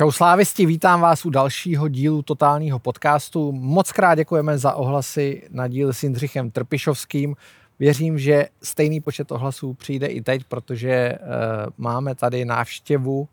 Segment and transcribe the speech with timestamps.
[0.00, 3.52] Čau slávisti, vítám vás u dalšího dílu totálního podcastu.
[3.52, 7.36] Moc krát děkujeme za ohlasy na díl s Jindřichem Trpišovským.
[7.78, 11.26] Věřím, že stejný počet ohlasů přijde i teď, protože uh,
[11.78, 13.28] máme tady návštěvu,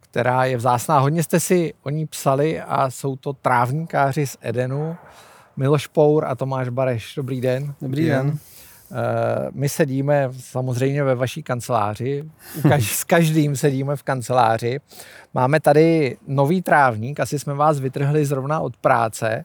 [0.00, 0.98] která je vzácná.
[0.98, 4.96] Hodně jste si o ní psali a jsou to trávníkáři z Edenu.
[5.56, 7.14] Miloš Pour a Tomáš Bareš.
[7.16, 7.74] Dobrý den.
[7.80, 8.38] Dobrý den.
[8.92, 12.30] Eh, my sedíme samozřejmě ve vaší kanceláři,
[12.80, 14.80] s každým sedíme v kanceláři.
[15.34, 19.44] Máme tady nový trávník, asi jsme vás vytrhli zrovna od práce.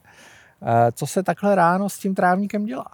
[0.62, 2.86] Eh, co se takhle ráno s tím trávníkem dělá?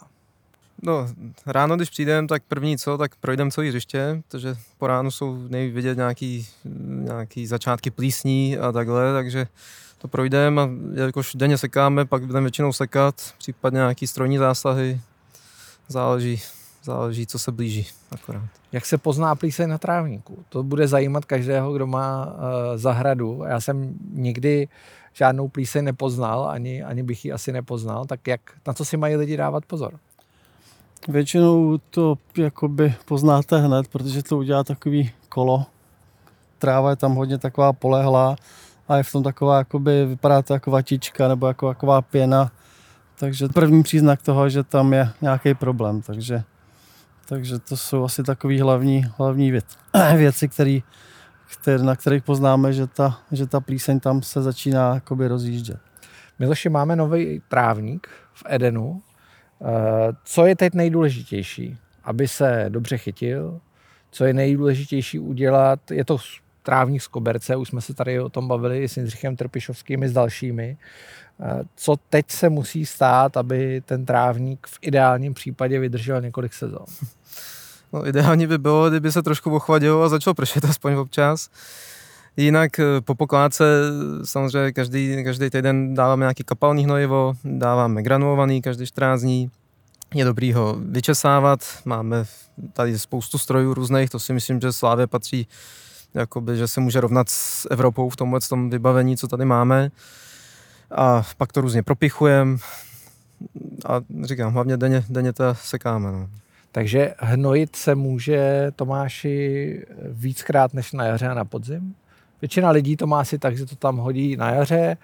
[0.82, 1.08] No,
[1.46, 5.96] ráno, když přijdeme, tak první co, tak projdeme celý hřiště, protože po ránu jsou nejvidět
[5.96, 6.46] nějaký,
[6.84, 9.46] nějaký začátky plísní a takhle, takže
[9.98, 15.00] to projdeme a jakož denně sekáme, pak budeme většinou sekat, případně nějaký strojní zásahy,
[15.90, 16.40] záleží,
[16.84, 18.48] záleží, co se blíží akorát.
[18.72, 20.44] Jak se pozná plíseň na trávníku?
[20.48, 22.32] To bude zajímat každého, kdo má uh,
[22.76, 23.42] zahradu.
[23.48, 24.68] Já jsem nikdy
[25.12, 28.04] žádnou plíseň nepoznal, ani, ani bych ji asi nepoznal.
[28.04, 29.98] Tak jak, na co si mají lidi dávat pozor?
[31.08, 35.66] Většinou to jakoby poznáte hned, protože to udělá takový kolo.
[36.58, 38.36] Tráva je tam hodně taková polehlá
[38.88, 42.52] a je v tom taková, jakoby, vypadá to jako vatička nebo jako taková pěna
[43.20, 46.02] takže první příznak toho, že tam je nějaký problém.
[46.02, 46.42] Takže,
[47.28, 49.78] takže to jsou asi takové hlavní, hlavní věc,
[50.16, 50.82] věci, který,
[51.60, 55.78] který, na kterých poznáme, že ta, že ta plíseň tam se začíná jakoby rozjíždět.
[56.38, 59.02] Miloši, máme nový trávník v Edenu.
[59.62, 61.78] Eh, co je teď nejdůležitější?
[62.04, 63.60] Aby se dobře chytil,
[64.10, 66.18] co je nejdůležitější udělat, je to
[66.62, 70.12] trávník z koberce, už jsme se tady o tom bavili s Jindřichem Trpišovským i s
[70.12, 70.76] dalšími.
[71.42, 76.84] Eh, co teď se musí stát, aby ten trávník v ideálním případě vydržel několik sezon?
[77.92, 81.50] No, ideální by bylo, kdyby se trošku ochladil a začal pršet aspoň občas.
[82.36, 83.64] Jinak eh, po pokládce
[84.24, 89.50] samozřejmě každý, každý týden dáváme nějaký kapalný hnojivo, dáváme granulovaný každý 14 dní.
[90.14, 92.24] Je dobrý ho vyčesávat, máme
[92.72, 95.46] tady spoustu strojů různých, to si myslím, že Slávě patří,
[96.14, 99.90] jakoby, že se může rovnat s Evropou v tomhle tom vybavení, co tady máme
[100.90, 102.56] a pak to různě propichujeme
[103.86, 106.12] a říkám, hlavně denně, denně to sekáme.
[106.12, 106.28] No.
[106.72, 111.94] Takže hnojit se může Tomáši víckrát než na jaře a na podzim?
[112.40, 114.96] Většina lidí to má asi tak, že to tam hodí na jaře,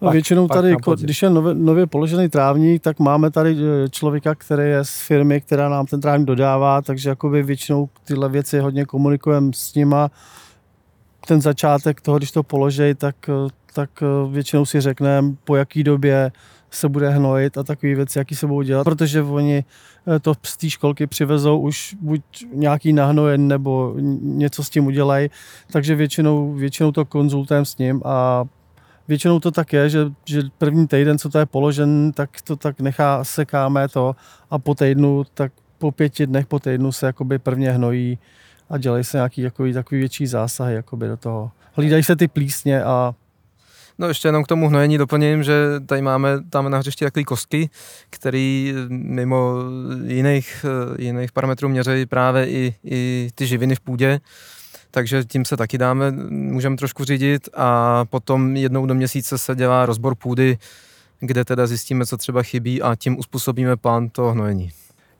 [0.00, 4.34] No, většinou tady, jako, když je nově, nově položený trávník, tak máme tady e, člověka,
[4.34, 8.84] který je z firmy, která nám ten trávník dodává, takže jakoby většinou tyhle věci hodně
[8.84, 10.10] komunikujeme s nima.
[11.28, 13.32] Ten začátek toho, když to položí, tak e,
[13.78, 16.32] tak eh, většinou si řekneme, po jaký době
[16.70, 19.64] se bude hnojit a takové věci, jaký se budou dělat, protože oni
[20.06, 22.22] eh, to z té školky přivezou už buď
[22.52, 25.30] nějaký nahnojen nebo něco s tím udělají,
[25.72, 28.44] takže většinou, většinou to konzultujeme s ním a
[29.08, 32.80] většinou to tak je, že, že první týden, co to je položen, tak to tak
[32.80, 34.16] nechá, sekáme to
[34.50, 38.18] a po týdnu, tak po pěti dnech po týdnu se jakoby prvně hnojí
[38.70, 41.50] a dělají se nějaký jakoby, takový větší zásahy jakoby do toho.
[41.72, 43.14] Hlídají se ty plísně a
[44.00, 45.54] No ještě jenom k tomu hnojení doplním, že
[45.86, 47.70] tady máme tam na hřišti takové kostky,
[48.10, 49.54] který mimo
[50.06, 50.66] jiných,
[50.98, 54.20] jiných parametrů měří právě i, i ty živiny v půdě,
[54.90, 59.86] takže tím se taky dáme, můžeme trošku řídit a potom jednou do měsíce se dělá
[59.86, 60.58] rozbor půdy,
[61.20, 64.70] kde teda zjistíme, co třeba chybí a tím uspůsobíme plán toho hnojení.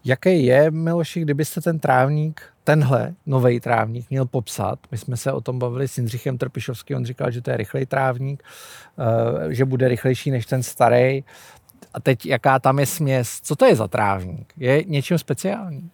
[0.09, 4.79] Jaký je, Miloši, kdybyste ten trávník, tenhle nový trávník měl popsat?
[4.91, 7.87] My jsme se o tom bavili s Jindřichem Trpišovským, on říkal, že to je rychlej
[7.87, 8.43] trávník,
[8.99, 11.25] eh, že bude rychlejší než ten starý.
[11.95, 13.41] A teď jaká tam je směs?
[13.43, 14.53] Co to je za trávník?
[14.57, 15.91] Je něčím speciální?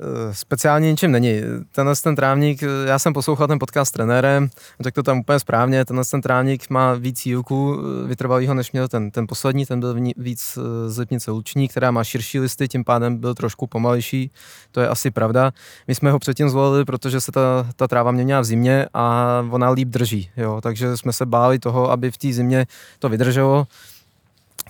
[0.00, 1.40] Eh, speciálně ničím není.
[1.72, 4.48] Tenhle ten trávník, eh, já jsem poslouchal ten podcast s trenérem,
[4.80, 8.88] řekl to tam úplně správně, tenhle ten trávník má víc jílku eh, vytrvalého, než měl
[8.88, 13.16] ten, ten poslední, ten byl víc z Lipnice luční, která má širší listy, tím pádem
[13.16, 14.30] byl trošku pomalejší,
[14.70, 15.52] to je asi pravda.
[15.88, 19.70] My jsme ho předtím zvolili, protože se ta, ta tráva měnila v zimě a ona
[19.70, 22.66] líp drží, jo, takže jsme se báli toho, aby v té zimě
[22.98, 23.66] to vydrželo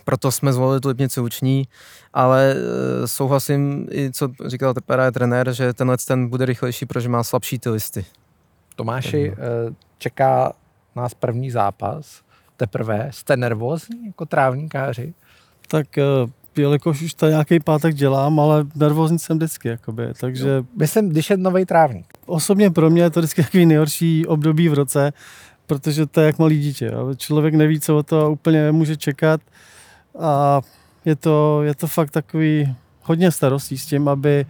[0.07, 1.69] proto jsme zvolili tu Lipnici uční,
[2.15, 7.25] ale e, souhlasím i, co říkal Trpera, trenér, že tenhle ten bude rychlejší, protože má
[7.25, 8.05] slabší ty listy.
[8.77, 9.37] Tomáši, e,
[9.99, 10.53] čeká
[10.97, 12.21] nás první zápas,
[12.57, 15.15] teprve, jste nervózní jako trávníkáři?
[15.69, 16.03] Tak e,
[16.57, 20.49] jelikož už to nějaký pátek dělám, ale nervózní jsem vždycky, jakoby, takže...
[20.49, 22.07] Jo, myslím, když je nový trávník.
[22.27, 25.13] Osobně pro mě je to vždycky takový nejhorší období v roce,
[25.67, 26.91] protože to je jak malý dítě.
[26.93, 27.15] Jo.
[27.15, 29.41] Člověk neví, co o to úplně může čekat
[30.21, 30.61] a
[31.05, 34.47] je to, je to fakt takový hodně starostí s tím, aby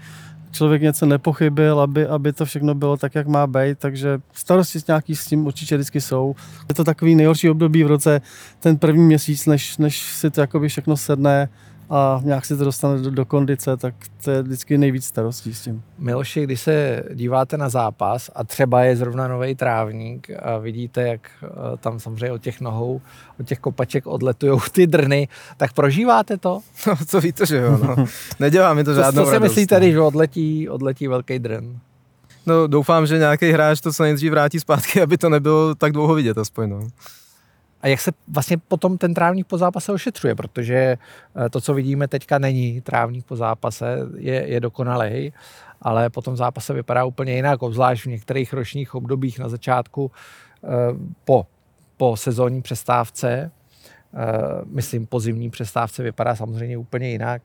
[0.52, 4.86] člověk něco nepochybil, aby, aby to všechno bylo tak, jak má být, takže starosti s
[4.86, 6.34] nějaký s tím určitě vždycky jsou.
[6.68, 8.20] Je to takový nejhorší období v roce,
[8.60, 11.48] ten první měsíc, než, než si to jakoby všechno sedne,
[11.90, 13.94] a nějak se to dostane do, do kondice, tak
[14.24, 15.82] to je vždycky nejvíc starostí s tím.
[15.98, 21.30] Miloši, když se díváte na zápas a třeba je zrovna nový trávník a vidíte, jak
[21.42, 21.48] eh,
[21.80, 23.00] tam samozřejmě od těch nohou,
[23.40, 26.60] od těch kopaček odletují ty drny, tak prožíváte to?
[26.86, 27.78] No, to víte, že jo.
[27.78, 28.04] No.
[28.40, 29.86] Nedělá mi to žádnou Co si myslíte, no.
[29.86, 31.78] že odletí, odletí velký drn?
[32.46, 36.14] No, doufám, že nějaký hráč to co nejdřív vrátí zpátky, aby to nebylo tak dlouho
[36.14, 36.70] vidět aspoň.
[36.70, 36.80] No.
[37.86, 42.08] A jak se vlastně potom ten trávník po zápase ošetřuje, protože eh, to, co vidíme
[42.08, 45.32] teďka, není trávník po zápase, je, je dokonalý,
[45.82, 50.10] ale potom zápase vypadá úplně jinak, obzvlášť v některých ročních obdobích na začátku
[50.64, 50.68] eh,
[51.24, 51.46] po,
[51.96, 53.50] po sezónní přestávce,
[54.14, 54.26] eh,
[54.64, 57.42] myslím po zimní přestávce vypadá samozřejmě úplně jinak.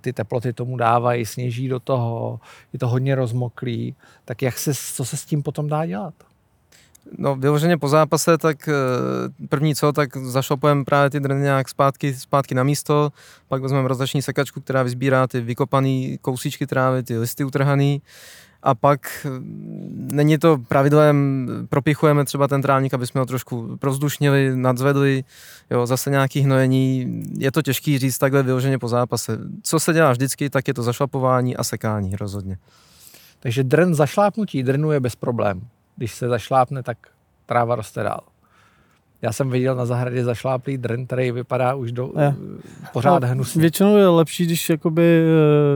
[0.00, 2.40] Ty teploty tomu dávají, sněží do toho,
[2.72, 3.96] je to hodně rozmoklý.
[4.24, 6.14] Tak jak se, co se s tím potom dá dělat?
[7.18, 8.72] No vyloženě po zápase, tak eh,
[9.48, 13.10] první co, tak zašlapujeme právě ty drny nějak zpátky, zpátky na místo,
[13.48, 18.02] pak vezmeme rozdační sekačku, která vyzbírá ty vykopané kousíčky trávy, ty listy utrhaný
[18.62, 19.28] a pak eh,
[20.14, 25.24] není to pravidlem, propichujeme třeba ten trávník, aby jsme ho trošku provzdušnili, nadzvedli,
[25.70, 29.38] jo, zase nějaký hnojení, je to těžký říct takhle vyloženě po zápase.
[29.62, 32.56] Co se dělá vždycky, tak je to zašlapování a sekání rozhodně.
[33.40, 35.62] Takže drn zašlápnutí drnu je bez problémů
[35.96, 36.98] když se zašlápne, tak
[37.46, 38.20] tráva roste dál.
[39.22, 42.34] Já jsem viděl na zahradě zašláplý drn, který vypadá už do, je.
[42.92, 43.60] pořád no, hnusně.
[43.60, 45.22] Většinou je lepší, když jakoby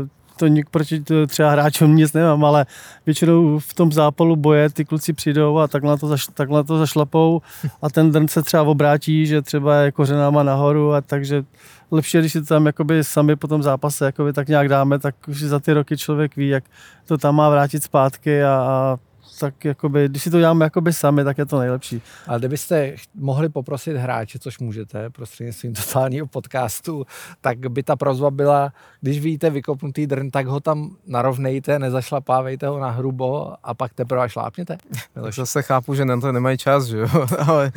[0.05, 2.67] eh, to nik proti třeba hráčům nic nemám, ale
[3.07, 7.43] většinou v tom zápalu boje ty kluci přijdou a takhle to, zaš, takhle to zašlapou
[7.83, 11.45] a ten drn se třeba obrátí, že třeba je kořenáma nahoru a takže
[11.91, 15.15] lepší, když si to tam jakoby sami po tom zápase jakoby tak nějak dáme, tak
[15.29, 16.65] už za ty roky člověk ví, jak
[17.07, 18.99] to tam má vrátit zpátky a, a
[19.41, 22.03] tak jakoby, když si to děláme jakoby sami, tak je to nejlepší.
[22.27, 27.07] Ale kdybyste mohli poprosit hráče, což můžete prostřednictvím totálního podcastu,
[27.41, 32.79] tak by ta prozba byla, když vidíte vykopnutý drn, tak ho tam narovnejte, nezašlapávejte ho
[32.79, 34.79] na hrubo a pak teprve šlápněte.
[35.15, 37.09] Tak zase chápu, že na to nemají čas, že jo?
[37.47, 37.73] ale,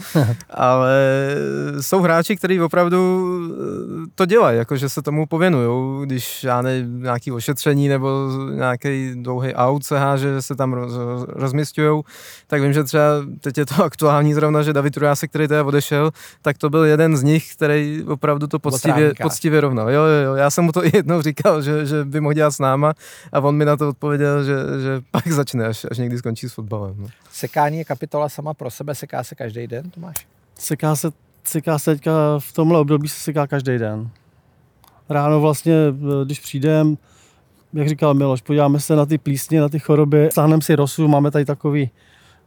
[0.49, 0.95] ale
[1.81, 7.31] jsou hráči, kteří opravdu eh, to dělají, jakože se tomu pověnují, když já ne, nějaký
[7.31, 10.93] ošetření nebo nějaký dlouhý aut se háže, že se tam roz,
[11.27, 12.03] roz rozměstňují,
[12.47, 13.03] tak vím, že třeba
[13.41, 16.11] teď je to aktuální zrovna, že David Rujásek, který teda odešel,
[16.41, 19.89] tak to byl jeden z nich, který opravdu to poctivě, poctivě rovnal.
[19.89, 22.51] Jo, jo, jo, já jsem mu to i jednou říkal, že, že by mohl dělat
[22.51, 22.93] s náma
[23.31, 26.53] a on mi na to odpověděl, že, že pak začne, až, až někdy skončí s
[26.53, 26.95] fotbalem.
[26.97, 27.07] No.
[27.31, 30.27] Sekání je kapitola sama pro sebe, seká se každý den, Tomáš?
[30.59, 31.11] Seká se,
[31.43, 34.09] seká se teďka v tomhle období se seká každý den.
[35.09, 35.75] Ráno vlastně,
[36.23, 36.97] když přijdem,
[37.73, 41.31] jak říkal Miloš, podíváme se na ty plísně, na ty choroby, sáhneme si rosu, máme
[41.31, 41.91] tady takový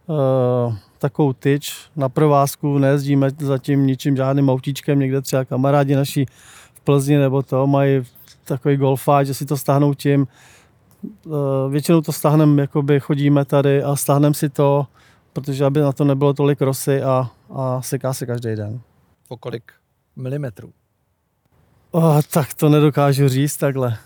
[0.07, 6.27] uh, takovou tyč na provázku, nejezdíme zatím ničím žádným autíčkem, někde třeba kamarádi naši
[6.75, 8.03] v Plzni nebo to mají
[8.45, 10.27] takový golfáč, že si to stáhnou tím.
[11.25, 11.35] Uh,
[11.71, 14.87] většinou to stáhneme, jakoby chodíme tady a stáhneme si to,
[15.33, 18.81] protože aby na to nebylo tolik rosy a, a seká se každý den.
[19.29, 19.73] O kolik
[20.17, 20.73] milimetrů?
[21.91, 23.99] Oh, tak to nedokážu říct takhle.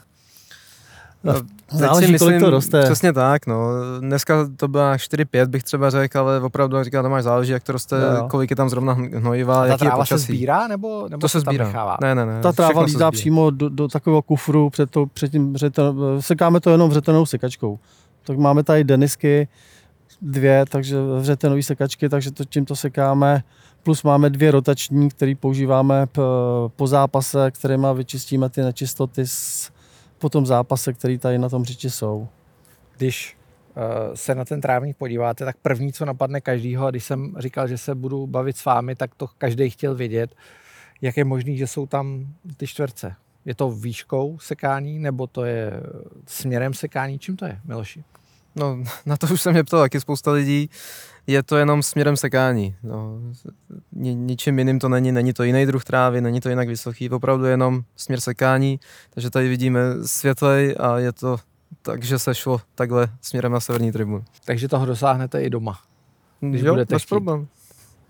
[1.26, 1.34] No,
[1.70, 2.82] Záleží, myslím, kolik to roste.
[2.82, 3.68] Přesně tak, no.
[4.00, 7.72] Dneska to byla 4-5, bych třeba řekl, ale opravdu, jak říká Tomáš, záleží, jak to
[7.72, 8.28] roste, jo.
[8.30, 11.40] kolik je tam zrovna hnojiva, A jaký ta tráva se sbírá, nebo, nebo to se,
[11.40, 11.66] sbírá.
[11.66, 11.96] nechává?
[12.00, 12.40] Ne, ne, ne.
[12.40, 15.84] Ta tráva lídá přímo do, do, takového kufru před, to, před tím řeten,
[16.20, 17.78] sekáme to jenom vřetenou sekačkou.
[18.24, 19.48] Tak máme tady denisky,
[20.22, 23.42] dvě, takže vřetenové sekačky, takže to tímto sekáme.
[23.82, 26.06] Plus máme dvě rotační, které používáme
[26.76, 29.70] po zápase, kterými vyčistíme ty nečistoty z
[30.18, 32.28] po tom zápase, který tady na tom řeči jsou.
[32.96, 33.36] Když
[33.76, 37.68] uh, se na ten trávník podíváte, tak první, co napadne každýho, a když jsem říkal,
[37.68, 40.34] že se budu bavit s vámi, tak to každý chtěl vědět,
[41.00, 43.14] jak je možný, že jsou tam ty čtverce.
[43.44, 45.72] Je to výškou sekání, nebo to je
[46.26, 47.18] směrem sekání?
[47.18, 48.04] Čím to je, Miloši?
[48.56, 50.70] No, na to už jsem mě ptal taky spousta lidí.
[51.26, 52.74] Je to jenom směrem sekání.
[52.82, 53.18] No,
[53.92, 57.44] ni, ničím jiným to není, není to jiný druh trávy, není to jinak vysoký, opravdu
[57.44, 61.36] jenom směr sekání, takže tady vidíme světlej a je to
[61.82, 64.24] tak, že se šlo takhle směrem na severní tribun.
[64.44, 65.78] Takže toho dosáhnete i doma,
[66.40, 67.08] když jo, budete bez chtít.
[67.08, 67.46] problém.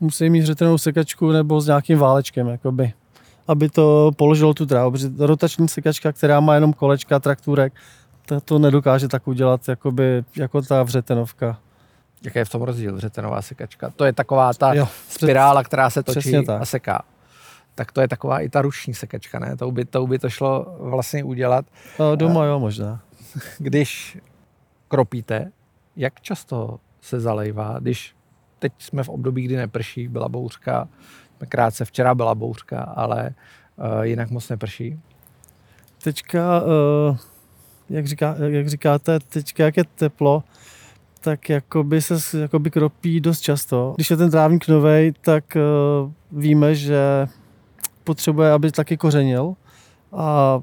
[0.00, 2.93] Musí mít řetenou sekačku nebo s nějakým válečkem, jakoby,
[3.49, 7.73] aby to položilo tu trávu, protože rotační sekačka, která má jenom kolečka, traktůrek,
[8.26, 11.59] to, to nedokáže tak udělat jakoby, jako ta vřetenovka.
[12.25, 13.90] Jaký je v tom rozdíl, vřetenová sekačka?
[13.97, 17.02] To je taková ta jo, spirála, která se točí a seká.
[17.75, 19.56] Tak to je taková i ta ruční sekačka, ne?
[19.56, 21.64] To by to, by to šlo vlastně udělat.
[21.99, 23.00] A doma jo, možná.
[23.59, 24.18] když
[24.88, 25.50] kropíte,
[25.97, 28.14] jak často se zalejvá, když
[28.59, 30.88] teď jsme v období, kdy neprší, byla bouřka,
[31.49, 33.35] krátce včera byla bouřka, ale
[33.76, 35.00] uh, jinak moc neprší.
[36.02, 37.16] Teďka, uh,
[37.90, 40.45] jak, říká, jak říkáte, teďka jak je teplo,
[41.21, 43.93] tak jakoby se jakoby kropí dost často.
[43.97, 47.26] Když je ten trávník nový, tak uh, víme, že
[48.05, 49.55] potřebuje, aby taky kořenil.
[50.12, 50.61] A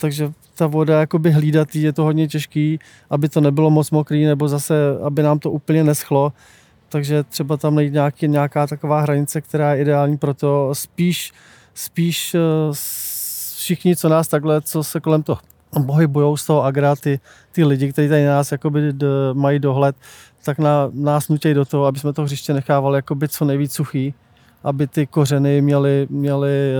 [0.00, 2.78] takže ta voda jakoby hlídat je to hodně těžký,
[3.10, 6.32] aby to nebylo moc mokrý, nebo zase, aby nám to úplně neschlo.
[6.88, 10.74] Takže třeba tam najít nějaký, nějaká taková hranice, která je ideální pro to.
[10.74, 11.32] Spíš,
[11.74, 12.40] spíš uh,
[13.56, 15.40] všichni, co nás takhle, co se kolem toho
[15.86, 17.20] pohybují z toho agra, ty,
[17.52, 19.96] ty lidi, kteří tady nás jakoby d, mají dohled,
[20.44, 24.14] tak na, nás nutějí do toho, aby jsme to hřiště nechávali jakoby co nejvíc suchý,
[24.64, 26.72] aby ty kořeny měly, měly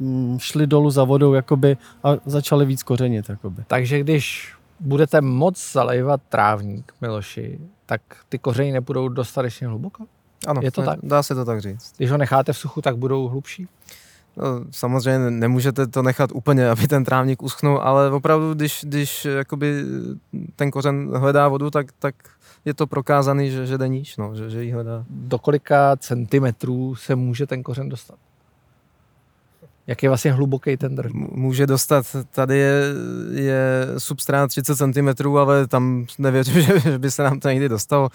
[0.00, 3.28] uh, šly dolů za vodou jakoby, a začaly víc kořenit.
[3.28, 3.62] Jakoby.
[3.66, 10.04] Takže když budete moc zalejvat trávník, Miloši, tak ty kořeny nebudou dostatečně hluboko?
[10.46, 10.98] Ano, je to tak?
[11.02, 11.94] dá se to tak říct.
[11.96, 13.68] Když ho necháte v suchu, tak budou hlubší?
[14.36, 19.84] No, samozřejmě nemůžete to nechat úplně, aby ten trávník uschnul, ale opravdu, když, když jakoby
[20.56, 22.14] ten kořen hledá vodu, tak, tak
[22.64, 25.04] je to prokázaný, že, že jde níž, no, že, že ji hledá.
[25.10, 28.16] Do kolika centimetrů se může ten kořen dostat?
[29.86, 31.10] Jak je vlastně hluboký ten drž?
[31.14, 32.82] Může dostat, tady je,
[33.32, 38.10] je substrát 30 cm, ale tam nevěřím, že by se nám to někdy dostalo.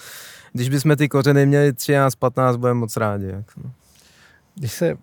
[0.54, 3.26] Když bychom ty kořeny měli 13-15, budeme moc rádi.
[3.26, 3.72] Jak, no.
[4.56, 4.98] Když se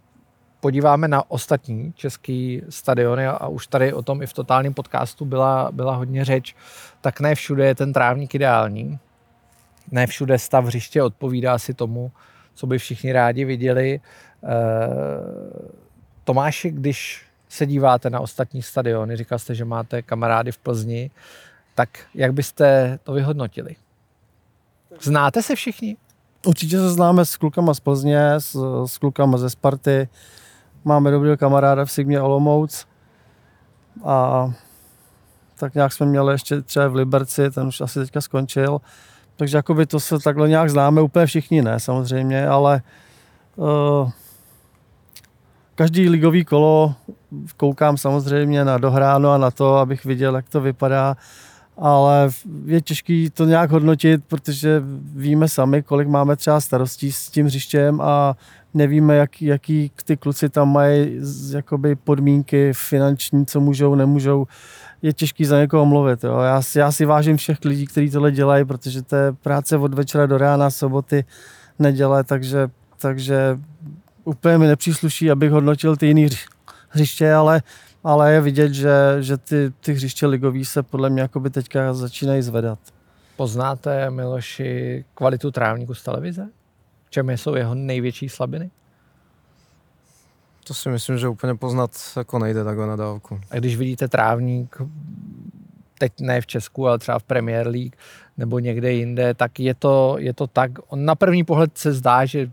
[0.66, 5.68] podíváme na ostatní český stadiony a už tady o tom i v totálním podcastu byla,
[5.72, 6.56] byla hodně řeč,
[7.00, 8.98] tak ne všude je ten trávník ideální.
[9.90, 12.12] Ne všude stav hřiště odpovídá si tomu,
[12.54, 13.94] co by všichni rádi viděli.
[13.94, 14.00] E,
[16.24, 21.10] Tomáši, když se díváte na ostatní stadiony, říkal jste, že máte kamarády v Plzni,
[21.74, 23.76] tak jak byste to vyhodnotili?
[25.00, 25.96] Znáte se všichni?
[26.46, 28.56] Určitě se známe s klukama z Plzně, s,
[28.86, 30.08] s klukama ze Sparty,
[30.86, 32.86] Máme dobrého kamaráda v Sigmě Olomouc
[34.04, 34.50] a
[35.58, 38.80] tak nějak jsme měli ještě třeba v Liberci, ten už asi teďka skončil.
[39.36, 42.82] Takže jakoby to se takhle nějak známe, úplně všichni ne samozřejmě, ale
[43.56, 44.10] uh,
[45.74, 46.94] každý ligový kolo
[47.56, 51.16] koukám samozřejmě na dohráno a na to, abych viděl, jak to vypadá,
[51.78, 52.28] ale
[52.64, 54.82] je těžký to nějak hodnotit, protože
[55.14, 58.36] víme sami, kolik máme třeba starostí s tím hřištěm a
[58.74, 64.46] nevíme, jak, jaký ty kluci tam mají jakoby podmínky finanční, co můžou, nemůžou.
[65.02, 66.24] Je těžký za někoho mluvit.
[66.24, 66.38] Jo.
[66.38, 70.26] Já, já si vážím všech lidí, kteří tohle dělají, protože to je práce od večera
[70.26, 71.24] do rána, soboty,
[71.78, 72.68] neděle, takže,
[72.98, 73.58] takže
[74.24, 76.28] úplně mi nepřísluší, abych hodnotil ty jiný
[76.88, 77.62] hřiště, ale,
[78.06, 82.42] ale je vidět, že, že ty, ty hřiště ligový se podle mě jakoby teďka začínají
[82.42, 82.78] zvedat.
[83.36, 86.48] Poznáte, Miloši, kvalitu trávníku z televize?
[87.04, 88.70] V čem jsou jeho největší slabiny?
[90.66, 93.40] To si myslím, že úplně poznat jako nejde takhle na dálku.
[93.50, 94.76] A když vidíte trávník,
[95.98, 97.96] teď ne v Česku, ale třeba v Premier League
[98.36, 102.24] nebo někde jinde, tak je to, je to tak, on na první pohled se zdá,
[102.24, 102.50] že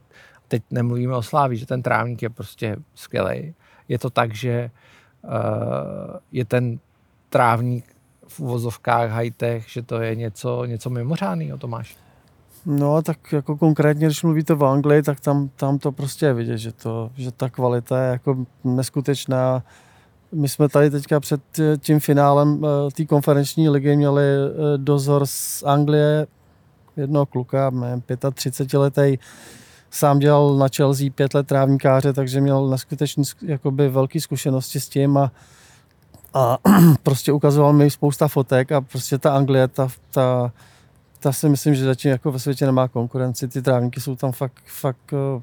[0.48, 3.54] teď nemluvíme o Slávi, že ten trávník je prostě skvělý.
[3.88, 4.93] Je to tak, že uh,
[6.32, 6.80] je ten
[7.30, 7.86] trávník
[8.28, 11.98] v uvozovkách high-tech, že to je něco, něco mimořádného, Tomáš?
[12.66, 16.58] No tak jako konkrétně, když mluvíte v Anglii, tak tam, tam to prostě je vidět,
[16.58, 19.64] že, to, že ta kvalita je jako neskutečná.
[20.32, 21.42] My jsme tady teďka před
[21.78, 26.28] tím finálem eh, té konferenční ligy měli eh, dozor z Anglie,
[26.98, 27.72] jednoho kluka,
[28.34, 29.18] 35 letý,
[29.94, 35.18] sám dělal na Chelsea pět let trávníkáře, takže měl neskutečně jakoby velké zkušenosti s tím
[35.18, 35.32] a,
[36.34, 36.58] a
[37.04, 40.52] prostě ukazoval mi spousta fotek a prostě ta Anglie, ta, ta
[41.24, 43.48] ta si myslím, že zatím jako ve světě nemá konkurenci.
[43.48, 45.42] Ty trávníky jsou tam fakt, fakt eh,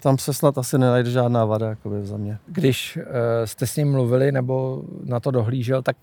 [0.00, 2.38] tam se snad asi nenajde žádná vada jakoby za mě.
[2.46, 3.02] Když uh,
[3.44, 5.96] jste s ním mluvili nebo na to dohlížel, tak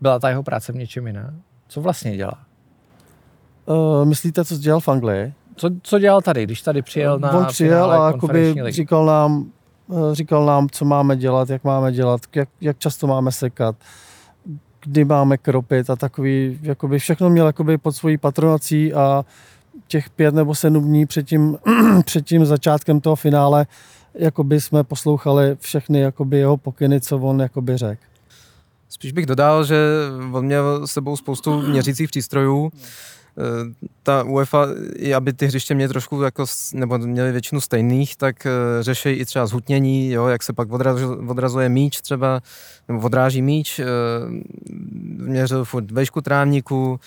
[0.00, 1.34] byla ta jeho práce v něčem jiná?
[1.68, 2.38] Co vlastně dělá?
[3.66, 5.34] Uh, myslíte, co dělal v Anglii?
[5.56, 9.50] Co, co dělal tady, když tady přijel na On přijel a jakoby říkal nám,
[10.12, 13.76] říkal nám, co máme dělat, jak máme dělat, jak, jak často máme sekat
[14.84, 19.24] kdy máme kropit a takový, jakoby všechno měl jakoby pod svojí patronací a
[19.86, 21.58] těch pět nebo sedm dní před tím,
[22.04, 23.66] před tím začátkem toho finále
[24.14, 28.02] jakoby jsme poslouchali všechny jakoby jeho pokyny, co on jakoby řekl.
[28.88, 29.76] Spíš bych dodal, že
[30.32, 33.21] on měl s sebou spoustu měřících přístrojů, Eh,
[34.02, 34.66] ta UEFA,
[35.16, 39.46] aby ty hřiště měly trošku jako, nebo měly většinu stejných, tak eh, řeší i třeba
[39.46, 40.68] zhutnění, jo, jak se pak
[41.28, 42.40] odrazuje míč třeba,
[42.88, 43.84] nebo odráží míč, eh,
[45.16, 47.00] měřil furt vejšku trávníku,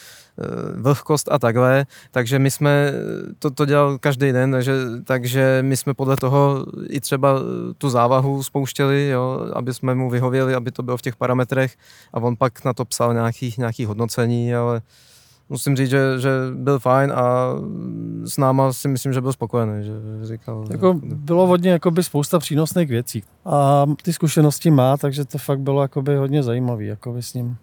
[0.75, 2.93] vlhkost a takhle, takže my jsme,
[3.39, 7.39] to, to dělal každý den, takže, takže my jsme podle toho i třeba
[7.77, 11.75] tu závahu spouštěli, jo, aby jsme mu vyhověli, aby to bylo v těch parametrech.
[12.13, 14.81] A on pak na to psal nějaký, nějaký hodnocení, ale
[15.49, 17.53] musím říct, že, že byl fajn a
[18.25, 19.83] s náma si myslím, že byl spokojený.
[19.83, 25.37] Že říkal, jako bylo hodně jakoby spousta přínosných věcí a ty zkušenosti má, takže to
[25.37, 27.57] fakt bylo jakoby hodně zajímavý jakoby s ním.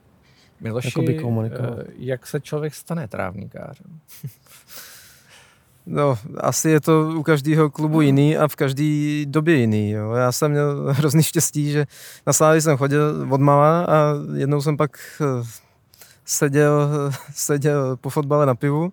[0.60, 0.92] Miloši,
[1.44, 3.86] eh, jak se člověk stane trávníkářem?
[5.86, 9.90] No, asi je to u každého klubu jiný a v každé době jiný.
[9.90, 10.12] Jo.
[10.12, 11.86] Já jsem měl hrozný štěstí, že
[12.26, 15.46] na Slávy jsem chodil od mala a jednou jsem pak eh,
[16.24, 16.90] seděl,
[17.34, 18.92] seděl po fotbale na pivu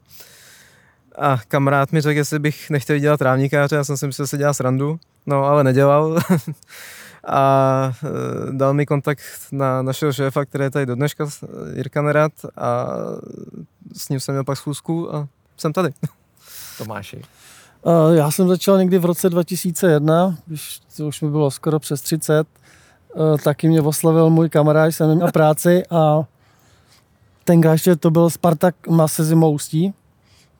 [1.19, 4.38] a kamarád mi řekl, jestli bych nechtěl dělat trávníkáře, já jsem si myslel, že se
[4.38, 6.19] dělá srandu, no ale nedělal.
[7.27, 9.21] a e, dal mi kontakt
[9.51, 11.29] na našeho šéfa, který je tady do dneška,
[11.75, 12.88] Jirka Nerad, a
[13.95, 15.89] s ním jsem měl pak schůzku a jsem tady.
[16.77, 17.21] Tomáši.
[18.13, 22.48] Já jsem začal někdy v roce 2001, když to už mi bylo skoro přes 30,
[22.48, 26.24] e, taky mě oslavil můj kamarád, jsem neměl práci a
[27.43, 29.93] tenkrát ještě to byl Spartak Mase Zimoustí,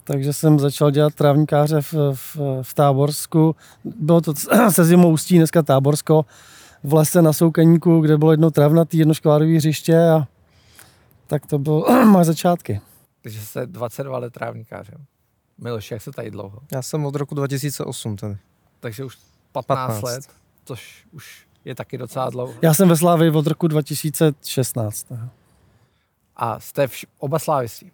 [0.04, 3.56] takže jsem začal dělat trávníkáře v, v, v Táborsku.
[3.86, 4.34] Bylo to
[4.70, 6.26] se Zimoustí, dneska Táborsko,
[6.84, 10.28] v lese na Soukeníku, kde bylo jedno travnatý, jedno škvárový hřiště a
[11.28, 12.82] tak to bylo moje začátky.
[13.22, 15.06] Takže jste 22 let trávníkářem.
[15.58, 16.60] Miloš, jak se tady dlouho?
[16.72, 18.38] Já jsem od roku 2008 tady.
[18.80, 19.18] Takže už
[19.52, 20.02] 15, 15.
[20.04, 20.24] let,
[20.66, 22.54] což už je taky docela dlouho.
[22.62, 25.08] Já jsem ve Slávii od roku 2016.
[26.42, 27.92] A jste vš- oba slávisti.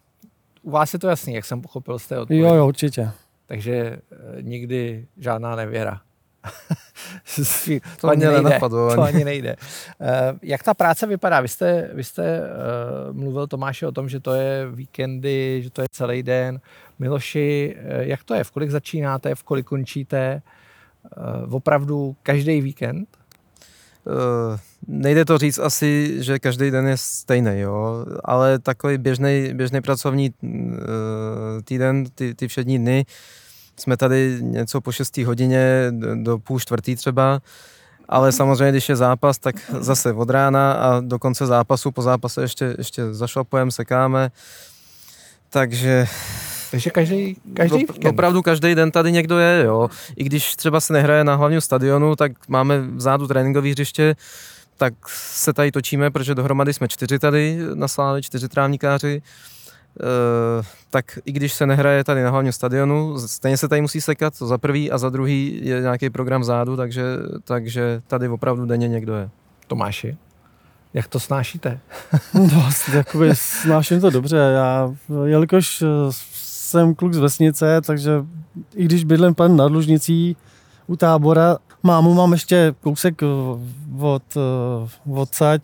[0.62, 2.42] U vás je to jasný, jak jsem pochopil z té odpovědi.
[2.42, 3.10] Jo, jo, určitě.
[3.46, 4.00] Takže e,
[4.42, 6.00] nikdy žádná nevěra.
[8.00, 8.42] to, ani nejde.
[8.42, 9.56] Nenapadlo, to ani nejde.
[10.00, 11.40] E, jak ta práce vypadá?
[11.40, 12.42] Vy jste, vy jste e,
[13.12, 16.60] mluvil Tomáši o tom, že to je víkendy, že to je celý den.
[16.98, 18.44] Miloši, e, jak to je?
[18.44, 20.18] V kolik začínáte, v kolik končíte?
[20.18, 20.42] E,
[21.50, 23.15] opravdu každý víkend?
[24.06, 29.80] Uh, nejde to říct asi, že každý den je stejný, jo, ale takový běžný, běžný
[29.80, 30.50] pracovní uh,
[31.64, 33.06] týden, ty, ty všední dny,
[33.76, 37.40] jsme tady něco po 6 hodině do půl čtvrtý třeba,
[38.08, 42.42] ale samozřejmě, když je zápas, tak zase od rána a do konce zápasu, po zápase
[42.42, 44.30] ještě, ještě zašlapujeme, sekáme,
[45.50, 46.06] takže
[46.70, 49.90] takže každý, každý Do, Opravdu každý den tady někdo je, jo.
[50.16, 54.16] I když třeba se nehraje na hlavním stadionu, tak máme vzadu tréninkové hřiště,
[54.76, 59.22] tak se tady točíme, protože dohromady jsme čtyři tady na Slávě, čtyři trávníkáři.
[60.58, 64.38] Uh, tak i když se nehraje tady na hlavním stadionu, stejně se tady musí sekat,
[64.38, 67.02] to za prvý a za druhý je nějaký program vzadu, takže,
[67.44, 69.30] takže tady opravdu denně někdo je.
[69.66, 70.16] Tomáši,
[70.94, 71.80] jak to snášíte?
[72.34, 74.36] no, jakoby snáším to dobře.
[74.36, 75.82] Já, jelikož
[76.66, 78.12] jsem kluk z vesnice, takže
[78.74, 80.36] i když bydlím pan na Dlužnicí
[80.86, 83.26] u tábora, mámu mám ještě kousek eh,
[84.00, 85.62] od, eh, odsaď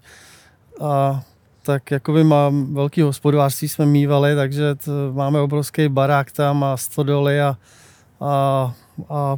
[0.80, 1.22] a
[1.62, 7.40] tak jakoby mám velký hospodářství jsme mývali, takže t, máme obrovský barák tam a stodoly
[7.40, 7.58] a,
[8.20, 8.70] a,
[9.08, 9.36] a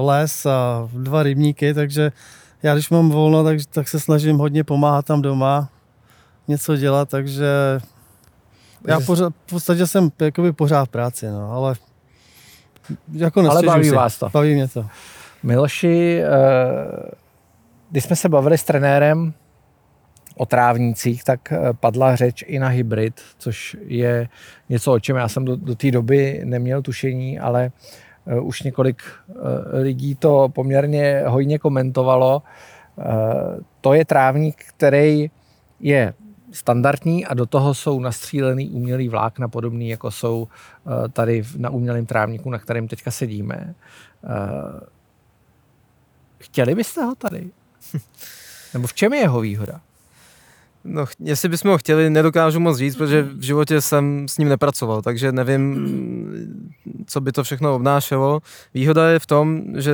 [0.00, 2.12] les a dva rybníky, takže
[2.62, 5.68] já když mám volno, tak, tak se snažím hodně pomáhat tam doma,
[6.48, 7.46] něco dělat, takže
[8.84, 11.74] já pořád, v podstatě jsem jakoby pořád v práci, no, ale
[13.12, 13.94] jako Ale baví si.
[13.94, 14.28] vás to.
[14.32, 14.86] Baví mě to.
[15.42, 17.10] Miloši, eh,
[17.90, 19.34] když jsme se bavili s trenérem
[20.36, 24.28] o trávnících, tak eh, padla řeč i na hybrid, což je
[24.68, 27.70] něco, o čem já jsem do, do té doby neměl tušení, ale
[28.26, 29.02] eh, už několik
[29.72, 32.42] lidí to poměrně hojně komentovalo.
[33.80, 35.30] To je trávník, který
[35.80, 36.14] je
[36.56, 42.06] standardní a do toho jsou nastřílený umělý vlákna, podobný jako jsou eh, tady na umělém
[42.06, 43.74] trávníku, na kterém teďka sedíme.
[44.24, 44.80] Eh,
[46.38, 47.50] chtěli byste ho tady?
[48.74, 49.80] Nebo v čem je jeho výhoda?
[50.84, 55.02] No, jestli bychom ho chtěli, nedokážu moc říct, protože v životě jsem s ním nepracoval,
[55.02, 55.86] takže nevím,
[57.06, 58.40] co by to všechno obnášelo.
[58.74, 59.92] Výhoda je v tom, že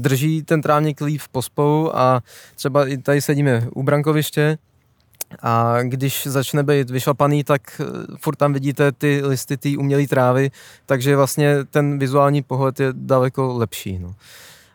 [0.00, 2.22] drží ten trávník líp v pospolu a
[2.54, 4.58] třeba i tady sedíme u brankoviště,
[5.42, 7.84] a když začne být vyšlapaný, tak eh,
[8.20, 10.50] furt tam vidíte ty listy té umělé trávy,
[10.86, 13.98] takže vlastně ten vizuální pohled je daleko lepší.
[13.98, 14.14] No.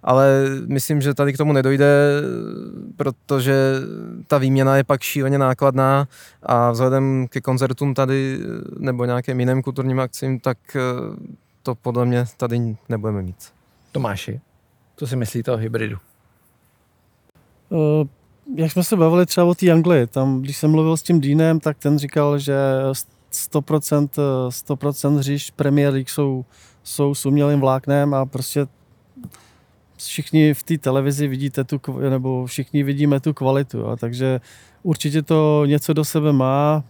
[0.03, 2.21] ale myslím, že tady k tomu nedojde,
[2.95, 3.53] protože
[4.27, 6.07] ta výměna je pak šíleně nákladná
[6.43, 8.39] a vzhledem ke koncertům tady
[8.79, 10.79] nebo nějakým jiným kulturním akcím, tak eh,
[11.63, 13.53] to podle mě tady nebudeme mít.
[13.91, 14.41] Tomáši,
[14.95, 15.97] co si myslíte o hybridu?
[18.55, 21.59] Jak jsme se bavili třeba o té Anglii, tam, když jsem mluvil s tím Deanem,
[21.59, 22.55] tak ten říkal, že
[23.31, 24.09] 100%,
[24.49, 26.45] 100% hřišť Premier League jsou,
[26.83, 28.67] jsou s umělým vláknem a prostě
[29.97, 34.41] všichni v té televizi vidíte tu, nebo všichni vidíme tu kvalitu, jo, takže
[34.83, 36.83] určitě to něco do sebe má,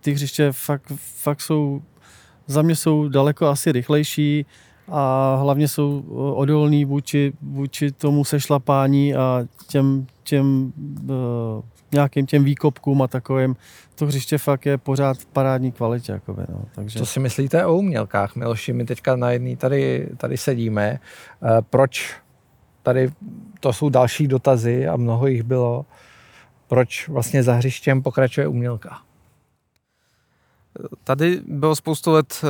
[0.00, 1.82] ty hřiště fakt, fakt jsou,
[2.46, 4.46] za mě jsou daleko asi rychlejší
[4.90, 6.00] a hlavně jsou
[6.34, 10.72] odolní vůči, vůči tomu sešlapání a těm, těm
[11.02, 13.56] uh, nějakým těm výkopkům a takovým.
[13.94, 16.12] To hřiště fakt je pořád v parádní kvalitě.
[16.12, 16.64] Jakoby, no.
[16.74, 16.98] Takže...
[16.98, 18.72] Co si myslíte o umělkách, Miloši?
[18.72, 21.00] My teďka na jedné tady, tady sedíme.
[21.42, 22.16] Uh, proč
[22.82, 23.10] tady,
[23.60, 25.86] to jsou další dotazy a mnoho jich bylo,
[26.68, 28.98] proč vlastně za hřištěm pokračuje umělka?
[31.04, 32.48] Tady bylo spoustu let eh,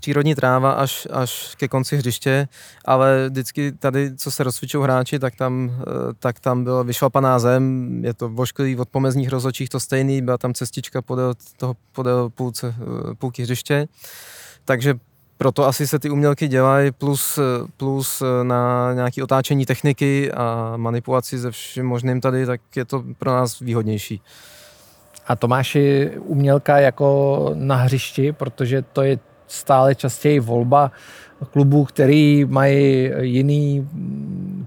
[0.00, 2.48] přírodní tráva až, až ke konci hřiště,
[2.84, 5.84] ale vždycky tady, co se rozcvičují hráči, tak tam, eh,
[6.18, 10.54] tak tam byla vyšlapaná zem, je to vošklivý od pomezních rozhodčích to stejný, byla tam
[10.54, 13.88] cestička podél, toho, podél půlce, eh, půlky hřiště,
[14.64, 14.94] takže
[15.36, 17.38] proto asi se ty umělky dělají, plus,
[17.76, 23.30] plus na nějaké otáčení techniky a manipulaci ze všem možným tady, tak je to pro
[23.30, 24.22] nás výhodnější.
[25.26, 29.18] A Tomáši, umělka jako na hřišti, protože to je
[29.50, 30.92] stále častěji volba
[31.50, 33.86] klubů, který mají jiné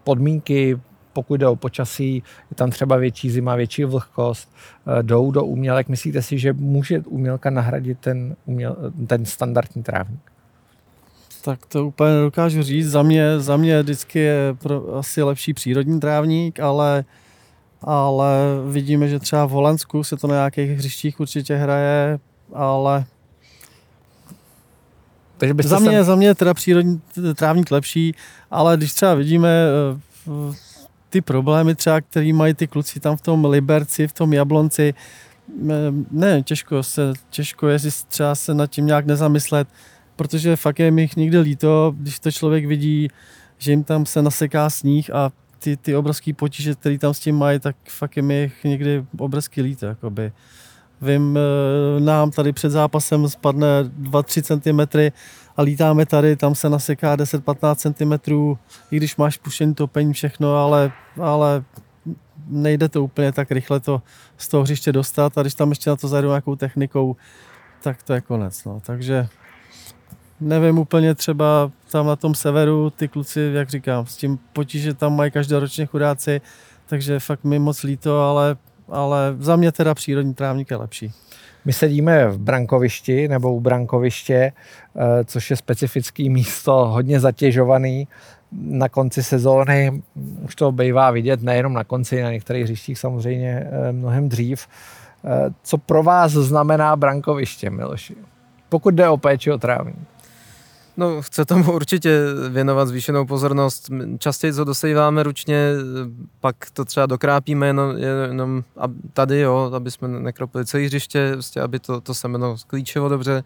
[0.04, 0.80] podmínky,
[1.14, 2.16] pokud jde o počasí,
[2.52, 4.56] je tam třeba větší zima, větší vlhkost,
[5.02, 5.90] jdou do umělek.
[5.90, 8.76] Myslíte si, že může umělka nahradit ten, uměl,
[9.08, 10.32] ten standardní trávník?
[11.44, 12.92] Tak to úplně nedokážu říct.
[12.92, 17.04] Za mě, za mě vždycky je pro, asi lepší přírodní trávník, ale,
[17.82, 18.38] ale
[18.72, 22.20] vidíme, že třeba v Holandsku se to na nějakých hřištích určitě hraje,
[22.54, 23.06] ale
[25.38, 26.04] takže za, mě, sem...
[26.04, 27.02] za mě je teda přírodní
[27.36, 28.16] trávník lepší,
[28.52, 30.56] ale když třeba vidíme eh,
[31.10, 34.94] ty problémy třeba, který mají ty kluci tam v tom Liberci, v tom Jablonci,
[35.70, 35.74] eh,
[36.12, 39.68] ne, těžko se, těžko je si třeba se nad tím nějak nezamyslet,
[40.16, 43.08] protože fakt je mi někdy líto, když to člověk vidí,
[43.58, 47.36] že jim tam se naseká sníh a ty, ty obrovský potíže, které tam s tím
[47.36, 49.86] mají, tak fakt je mi někdy obrovský líto.
[49.86, 50.32] Jakoby.
[51.04, 55.12] Vím, eh, nám tady před zápasem spadne 2-3 cm
[55.58, 58.14] a lítáme tady, tam se naseká 10-15 cm,
[58.92, 61.64] i když máš pušení topení všechno, ale, ale
[62.48, 64.02] nejde to úplně tak rychle to
[64.38, 67.16] z toho hřiště dostat a když tam ještě na to zajdu nějakou technikou,
[67.84, 68.66] tak to je konec.
[68.66, 68.82] No.
[68.86, 69.28] Takže
[70.40, 75.16] nevím úplně třeba tam na tom severu, ty kluci, jak říkám, s tím potíže tam
[75.16, 76.42] mají každoročně chudáci,
[76.86, 78.58] takže fakt mi moc líto, ale,
[78.90, 81.12] ale za mě teda přírodní trávník je lepší.
[81.66, 84.34] My sedíme v brankovišti nebo u brankoviště,
[84.96, 88.08] eh, což je specifický místo, hodně zatěžovaný.
[88.52, 90.04] Na konci sezóny
[90.42, 94.68] už to bývá vidět, nejenom na konci, na některých hřištích samozřejmě eh, mnohem dřív.
[95.26, 98.16] Eh, co pro vás znamená brankoviště, Miloši?
[98.70, 100.13] Pokud jde o péči o trávník.
[100.98, 103.90] No, chce tomu určitě věnovat zvýšenou pozornost.
[104.18, 105.72] Častěji to dosejváme ručně,
[106.40, 108.64] pak to třeba dokrápíme jenom, jenom
[109.14, 113.44] tady, jo, aby jsme nekropili celý hřiště, prostě, aby to, to semeno sklíčilo dobře,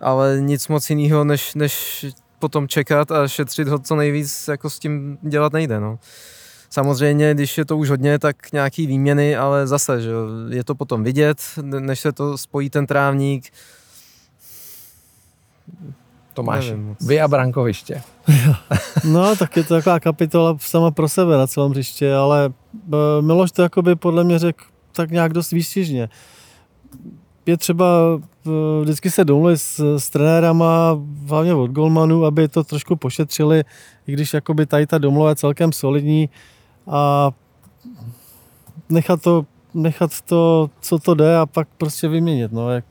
[0.00, 2.06] ale nic moc jiného, než, než
[2.38, 5.80] potom čekat a šetřit ho co nejvíc, jako s tím dělat nejde.
[5.80, 5.98] No.
[6.70, 10.10] Samozřejmě, když je to už hodně, tak nějaký výměny, ale zase, že
[10.48, 13.52] je to potom vidět, než se to spojí ten trávník,
[16.36, 18.02] Tomáš, vy a brankoviště.
[19.04, 22.52] no, tak je to taková kapitola sama pro sebe na celém hřiště, ale
[22.92, 26.08] e, Miloš to jakoby podle mě řekl tak nějak dost výstižně.
[27.46, 27.86] Je třeba
[28.46, 28.50] e,
[28.82, 33.64] vždycky se domluvit s, s trenérama, hlavně od golmanů, aby to trošku pošetřili,
[34.06, 36.28] i když jakoby tady ta domluva je celkem solidní
[36.86, 37.30] a
[38.88, 42.52] nechat to, nechat to, co to jde a pak prostě vyměnit.
[42.52, 42.84] No, jak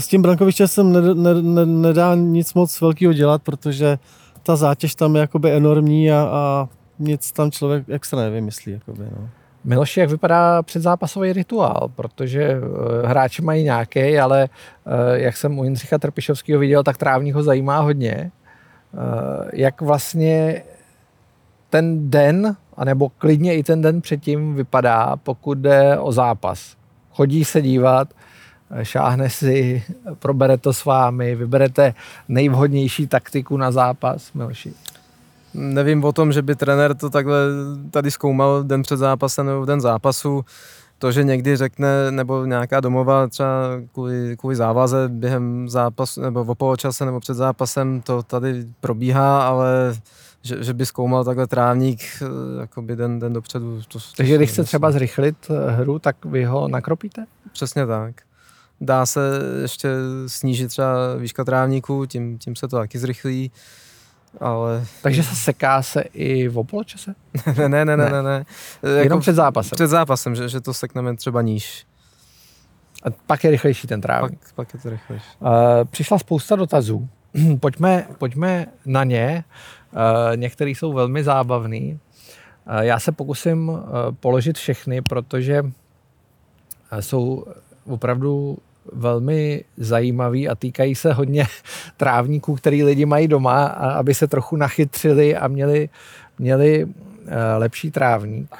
[0.00, 3.98] s tím brankovištěm jsem ne, ne, ne, nedá nic moc velkého dělat, protože
[4.42, 8.72] ta zátěž tam je jakoby enormní a, a nic tam člověk extra nevymyslí.
[8.72, 9.28] Jakoby, no.
[9.64, 11.90] Miloši, jak vypadá předzápasový rituál?
[11.96, 14.48] Protože uh, hráči mají nějaký, ale
[14.86, 18.30] uh, jak jsem u Jindřicha Trpišovského viděl, tak trávník ho zajímá hodně.
[18.92, 19.00] Uh,
[19.52, 20.62] jak vlastně
[21.70, 26.76] ten den, anebo klidně i ten den předtím vypadá, pokud jde o zápas?
[27.10, 28.08] Chodí se dívat,
[28.82, 29.82] šáhne si,
[30.18, 31.94] probere to s vámi, vyberete
[32.28, 34.74] nejvhodnější taktiku na zápas, Miloši?
[35.54, 37.38] nevím o tom, že by trenér to takhle
[37.90, 40.44] tady zkoumal den před zápasem nebo den zápasu.
[40.98, 43.48] To, že někdy řekne, nebo nějaká domova třeba
[43.92, 49.94] kvůli, kvůli závaze během zápasu, nebo v poločase nebo před zápasem, to tady probíhá, ale
[50.42, 53.80] že, že by zkoumal takhle trávník eh, jakoby den, den dopředu.
[53.88, 57.26] To, to Takže když chce třeba zrychlit eh, hru, tak vy ho nakropíte?
[57.52, 58.14] Přesně tak.
[58.84, 59.20] Dá se
[59.62, 59.88] ještě
[60.26, 63.50] snížit třeba výška trávníku, tím, tím se to taky zrychlí.
[64.40, 64.86] Ale...
[65.02, 67.14] Takže se seká se i v poločase?
[67.58, 68.22] ne, ne, ne, ne, ne.
[68.22, 68.44] ne.
[68.82, 69.76] Jenom jako před zápasem?
[69.76, 71.86] Před zápasem, že, že to sekneme třeba níž.
[73.02, 74.40] A pak je rychlejší ten trávník.
[74.40, 75.26] Pak, pak je to rychlejší.
[75.40, 75.48] Uh,
[75.90, 77.08] přišla spousta dotazů.
[77.60, 79.44] pojďme, pojďme na ně.
[79.92, 81.98] Uh, některý jsou velmi zábavný.
[82.66, 83.78] Uh, já se pokusím uh,
[84.20, 85.62] položit všechny, protože
[87.00, 87.44] jsou
[87.86, 88.58] opravdu
[88.92, 91.46] velmi zajímavý a týkají se hodně
[91.96, 95.88] trávníků, který lidi mají doma, aby se trochu nachytřili a měli,
[96.38, 96.86] měli
[97.58, 98.56] lepší trávník.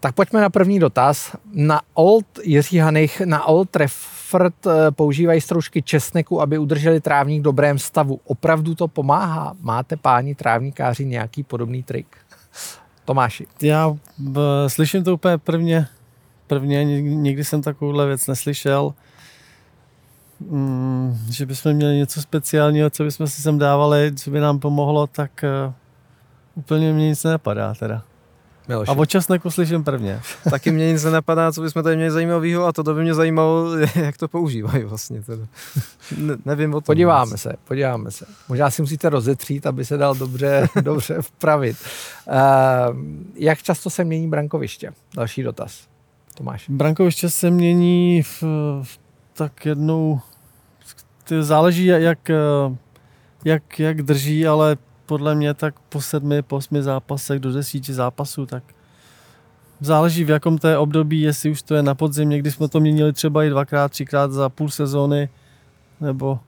[0.00, 1.36] Tak pojďme na první dotaz.
[1.52, 4.54] Na Old Jiří Hanich, na Old Trafford
[4.90, 8.20] používají stroužky česneku, aby udrželi trávník v dobrém stavu.
[8.24, 9.54] Opravdu to pomáhá?
[9.60, 12.06] Máte páni trávníkáři nějaký podobný trik?
[13.04, 13.46] Tomáši.
[13.62, 15.86] Já b, slyším to úplně prvně,
[16.46, 18.94] prvně, nikdy jsem takovouhle věc neslyšel.
[20.40, 25.06] Mm, že bychom měli něco speciálního, co bychom si sem dávali, co by nám pomohlo,
[25.06, 25.72] tak uh,
[26.54, 28.02] úplně mě nic nenapadá teda.
[28.68, 28.90] Miloši.
[28.90, 30.20] A o časneku slyším prvně.
[30.50, 34.16] Taky mě nic nenapadá, co bychom tady měli zajímavého a to by mě zajímalo, jak
[34.16, 35.22] to používají vlastně.
[35.22, 35.46] Teda.
[36.18, 36.82] Ne, nevím o tom.
[36.82, 37.40] Podíváme nic.
[37.40, 38.26] se, podíváme se.
[38.48, 41.76] Možná si musíte rozetřít, aby se dal dobře, dobře vpravit.
[42.26, 42.34] Uh,
[43.34, 44.92] jak často se mění brankoviště?
[45.16, 45.80] Další dotaz.
[46.34, 46.68] Tomáš.
[46.68, 48.42] Brankoviště se mění v,
[48.82, 48.98] v
[49.34, 50.20] tak jednou,
[51.40, 52.30] záleží jak,
[53.44, 58.46] jak, jak drží, ale podle mě tak po sedmi, po osmi zápasech do desíti zápasů,
[58.46, 58.62] tak
[59.80, 62.80] záleží v jakom to je období, jestli už to je na podzim, někdy jsme to
[62.80, 65.28] měnili třeba i dvakrát, třikrát za půl sezóny,
[66.00, 66.40] nebo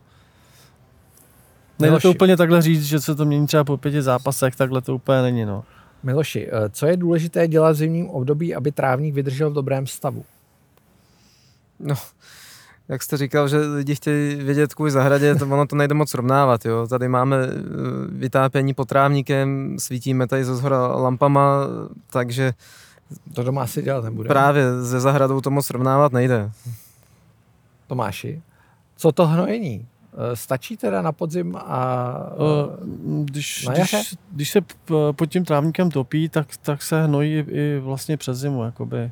[1.78, 4.94] Nejde to úplně takhle říct, že se to mění třeba po pěti zápasech, takhle to
[4.94, 5.44] úplně není.
[5.44, 5.64] No.
[6.02, 10.24] Miloši, eh, co je důležité dělat v zimním období, aby trávník vydržel v dobrém stavu?
[11.80, 11.94] No,
[12.88, 16.64] jak jste říkal, že lidi chtějí vědět kvůli zahradě, to ono to nejde moc srovnávat.
[16.64, 16.86] Jo.
[16.86, 17.50] Tady máme eh,
[18.08, 21.60] vytápění potrávníkem, svítíme tady ze zhora lampama,
[22.10, 22.52] takže
[23.34, 24.28] to doma asi dělat nebude.
[24.28, 26.50] Právě ze zahradou to moc srovnávat nejde.
[27.86, 28.42] Tomáši,
[28.96, 29.86] co to hnojení?
[30.18, 34.60] Eh, stačí teda na podzim a uh, když, když, když se
[35.12, 38.64] pod tím trávníkem topí, tak, tak se hnojí i vlastně přes zimu.
[38.64, 39.10] Jakoby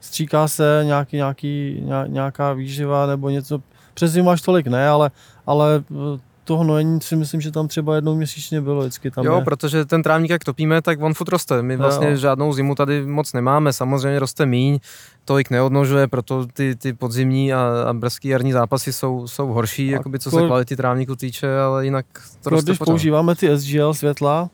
[0.00, 3.60] stříká se nějaký, nějaký, nějaká výživa nebo něco.
[3.94, 5.10] Přes zimu až tolik ne, ale,
[5.46, 9.36] ale eh, to hnojení si myslím, že tam třeba jednou měsíčně bylo vždycky tam Jo,
[9.36, 9.44] je.
[9.44, 11.62] protože ten trávník, jak topíme, tak on furt roste.
[11.62, 12.16] My vlastně jo.
[12.16, 14.78] žádnou zimu tady moc nemáme, samozřejmě roste míň,
[15.24, 20.18] tolik neodnožuje, proto ty, ty podzimní a, a brzký jarní zápasy jsou, jsou horší, jakoby,
[20.18, 22.06] co se kvality trávníku týče, ale jinak
[22.42, 22.92] to roste Když pořád.
[22.92, 24.50] používáme ty SGL světla,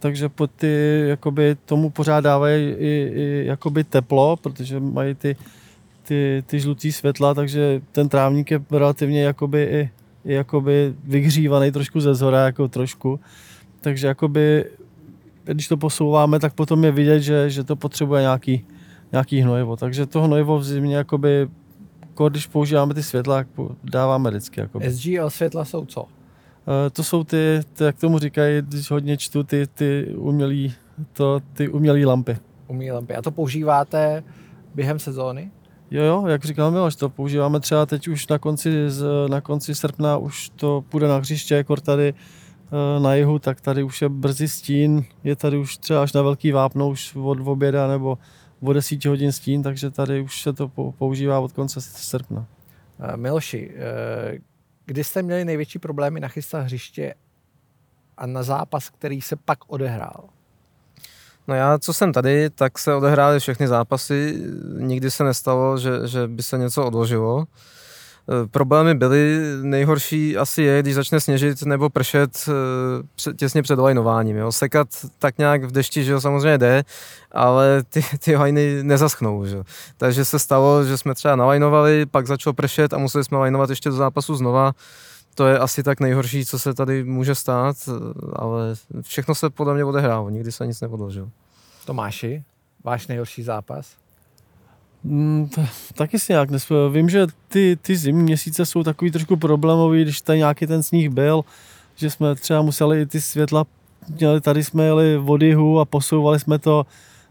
[0.00, 5.36] takže pod ty, jakoby, tomu pořád dávají i, i jakoby teplo, protože mají ty,
[6.02, 9.90] ty, ty žlutý světla, takže ten trávník je relativně jakoby i,
[10.24, 13.20] i jakoby vyhřívaný trošku ze zhora, jako trošku.
[13.80, 14.64] Takže jakoby,
[15.44, 18.64] když to posouváme, tak potom je vidět, že, že to potřebuje nějaký,
[19.12, 19.76] nějaký hnojivo.
[19.76, 21.48] Takže to hnojivo v zimě, jakoby,
[22.28, 23.44] když používáme ty světla,
[23.84, 24.60] dáváme vždycky.
[24.60, 24.90] Jakoby.
[24.90, 26.06] SGL světla jsou co?
[26.68, 30.74] Eh, to jsou ty, jak tomu říkají, když hodně čtu, ty, ty umělý,
[31.12, 32.36] to, ty umělý lampy.
[32.68, 33.14] Umělé lampy.
[33.14, 34.24] A to používáte
[34.74, 35.50] během sezóny?
[35.90, 38.70] Jo, jo, jak říkal Miloš, to používáme třeba teď už na konci,
[39.28, 43.82] na konci srpna, už to půjde na hřiště, jako tady eh, na jihu, tak tady
[43.82, 47.86] už je brzy stín, je tady už třeba až na velký vápno, už od oběda
[47.88, 48.18] nebo
[48.60, 50.68] od 10 hodin stín, takže tady už se to
[50.98, 52.46] používá od konce srpna.
[53.00, 53.70] Eh, Miloši,
[54.90, 57.14] Kdy jste měli největší problémy nachystat hřiště
[58.16, 60.28] a na zápas, který se pak odehrál?
[61.48, 64.42] No já, co jsem tady, tak se odehrály všechny zápasy.
[64.78, 67.44] Nikdy se nestalo, že, že by se něco odložilo.
[68.30, 74.36] Eh, problémy byly, nejhorší asi je, když začne sněžit nebo pršet eh, těsně před lajnováním.
[74.36, 74.52] Jo.
[74.52, 74.88] Sekat
[75.18, 76.84] tak nějak v dešti, že jo, samozřejmě jde,
[77.32, 79.46] ale ty, ty lajny nezaschnou.
[79.46, 79.62] Že?
[79.96, 83.88] Takže se stalo, že jsme třeba nalajnovali, pak začalo pršet a museli jsme lajnovat ještě
[83.88, 84.72] do zápasu znova.
[85.34, 87.76] To je asi tak nejhorší, co se tady může stát,
[88.32, 91.28] ale všechno se podle mě odehrálo, nikdy se nic neodložilo.
[91.84, 92.42] Tomáši,
[92.84, 93.96] váš nejhorší zápas?
[95.04, 95.48] Mm,
[95.94, 96.90] taky si nějak nespěl.
[96.90, 101.08] Vím, že ty, ty zimní měsíce jsou takový trošku problémový, když tady nějaký ten sníh
[101.08, 101.44] byl,
[101.96, 103.64] že jsme třeba museli i ty světla
[104.08, 106.86] měli, tady jsme jeli vodihu a posouvali jsme to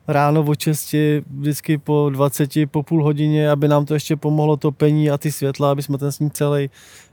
[0.07, 0.95] ráno o 6,
[1.39, 5.71] vždycky po 20, po půl hodině, aby nám to ještě pomohlo topení a ty světla,
[5.71, 6.69] aby jsme ten sníh celý,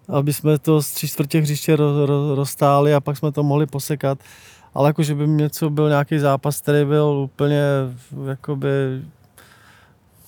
[0.08, 1.76] aby jsme to z tři čtvrtě hřiště
[2.34, 4.18] roztáli a pak jsme to mohli posekat.
[4.74, 7.62] Ale jakože by něco byl nějaký zápas, který byl úplně
[8.28, 8.68] jakoby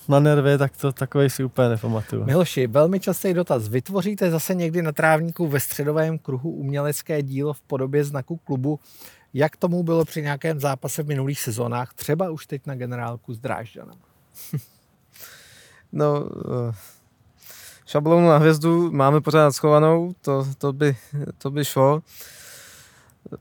[0.09, 2.25] na nervy, tak to takový si úplně nepamatuju.
[2.25, 3.67] Miloši, velmi častý dotaz.
[3.67, 8.79] Vytvoříte zase někdy na trávníku ve středovém kruhu umělecké dílo v podobě znaku klubu,
[9.33, 13.39] jak tomu bylo při nějakém zápase v minulých sezónách, třeba už teď na generálku s
[13.39, 13.95] Drážďanem?
[15.91, 16.25] no,
[16.69, 16.75] eh,
[17.85, 20.97] šablonu na hvězdu máme pořád schovanou, to, to, by,
[21.37, 22.01] to by šlo.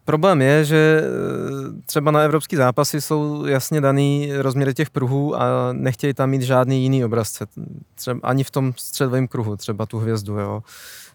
[0.04, 5.72] Problém je, že eh, třeba na evropský zápasy jsou jasně daný rozměry těch pruhů a
[5.72, 7.46] nechtějí tam mít žádný jiný obrazce.
[7.94, 10.38] Třeba ani v tom středovém kruhu, třeba tu hvězdu.
[10.38, 10.62] Jo.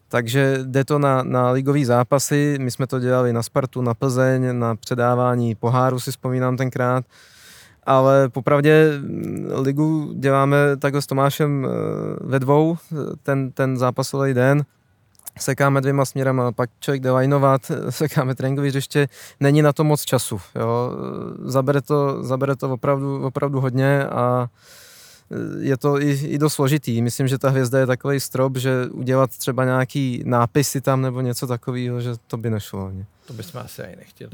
[0.08, 4.60] Takže jde to na, na ligový zápasy, my jsme to dělali na Spartu, na Plzeň,
[4.60, 7.06] na předávání poháru si vzpomínám tenkrát,
[7.84, 11.70] ale popravdě mm, ligu děláme takhle s Tomášem eh,
[12.22, 12.78] ve dvou,
[13.24, 14.66] ten, ten zápasový den,
[15.40, 19.08] sekáme dvěma směrama, pak člověk jde lajnovat, sekáme tréninkový hřiště,
[19.40, 20.92] není na to moc času, jo.
[21.44, 24.48] Zabere to, zabere to opravdu, opravdu hodně a
[25.60, 27.02] je to i, i dost složitý.
[27.02, 31.48] Myslím, že ta hvězda je takový strop, že udělat třeba nějaký nápisy tam nebo něco
[31.48, 32.92] takového, že to by nešlo.
[32.92, 33.06] Ne?
[33.26, 34.32] To bychom asi ani nechtěli.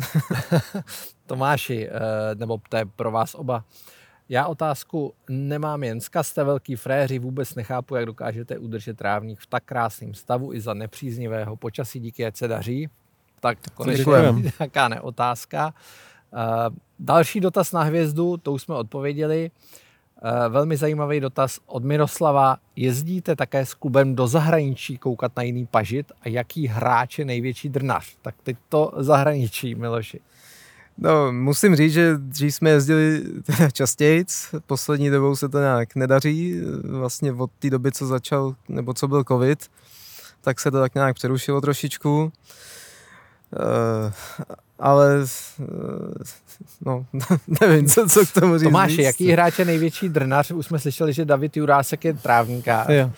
[1.25, 3.63] Tomáši, eh, nebo to je pro vás oba.
[4.30, 9.48] Já otázku nemám jen z jste velký fréři, vůbec nechápu, jak dokážete udržet trávník v
[9.48, 12.89] tak krásném stavu i za nepříznivého počasí, díky, ať se daří.
[13.39, 14.13] Tak konečně
[14.60, 15.74] nějaká neotázka.
[16.34, 19.52] Uh, další dotaz na hvězdu, to už jsme odpověděli.
[20.24, 22.58] Uh, velmi zajímavý dotaz od Miroslava.
[22.76, 27.70] Jezdíte také s klubem do zahraničí koukat na jiný pažit a jaký hráč je největší
[27.70, 28.15] drnař?
[28.22, 30.20] Tak teď to zahraničí, Miloši.
[31.01, 33.23] No, musím říct, že dřív jsme jezdili
[33.73, 34.25] častěji,
[34.65, 39.23] poslední dobou se to nějak nedaří, vlastně od té doby, co začal, nebo co byl
[39.23, 39.67] covid,
[40.41, 42.31] tak se to tak nějak přerušilo trošičku.
[43.51, 44.12] Uh,
[44.79, 45.19] ale
[45.59, 45.65] uh,
[46.85, 47.05] no,
[47.62, 48.67] nevím, co, co k tomu říct.
[48.67, 50.51] Tomáši, jaký hráč je největší drnař?
[50.51, 52.89] Už jsme slyšeli, že David Jurásek je trávníkář.
[52.89, 53.12] Jo.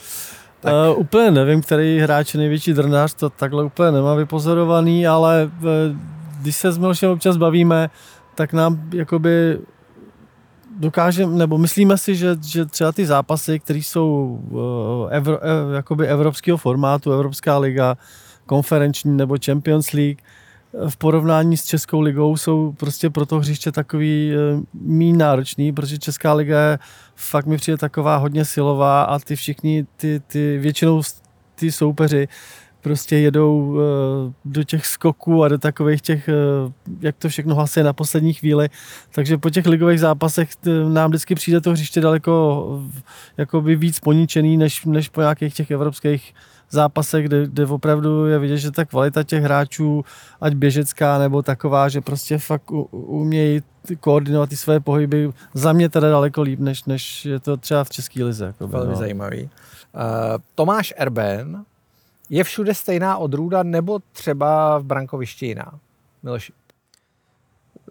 [0.60, 0.74] Tak.
[0.74, 5.68] Uh, úplně nevím, který hráč je největší drnář, to takhle úplně nemám vypozorovaný, ale uh,
[6.42, 7.90] když se s Milošem občas bavíme,
[8.36, 9.60] tak nám jakoby
[10.80, 14.60] dokážeme, nebo myslíme si, že, že třeba ty zápasy, které jsou uh,
[15.10, 17.98] evro, uh, jakoby evropského formátu, Evropská liga,
[18.46, 20.20] konferenční nebo Champions League,
[20.90, 24.34] v porovnání s Českou ligou jsou prostě pro to hřiště takový
[24.74, 26.80] méně náročný, protože Česká liga je
[27.16, 31.02] fakt mi přijde taková hodně silová a ty všichni, ty, ty většinou
[31.56, 32.28] ty soupeři
[32.82, 36.34] prostě jedou eh, do těch skoků a do takových těch, eh,
[37.02, 38.70] jak to všechno hlasuje na poslední chvíli.
[39.12, 40.50] Takže po těch ligových zápasech
[40.90, 42.66] nám vždycky přijde to hřiště daleko
[43.38, 46.34] jakoby víc poničený, než, než po nějakých těch evropských
[46.72, 50.06] zápasech, kde, kde opravdu je vidět, že ta kvalita těch hráčů,
[50.42, 53.62] ať běžecká nebo taková, že prostě fakt umějí
[54.00, 57.90] koordinovat ty své pohyby, za mě teda daleko líp, než, než je to třeba v
[57.90, 58.46] České lize.
[58.46, 58.96] Jako Velmi no.
[58.96, 59.44] zajímavý.
[59.44, 59.50] Uh,
[60.56, 61.66] Tomáš Erben
[62.32, 65.80] je všude stejná odrůda nebo třeba v brankovišti jiná?
[66.24, 66.54] Miloši.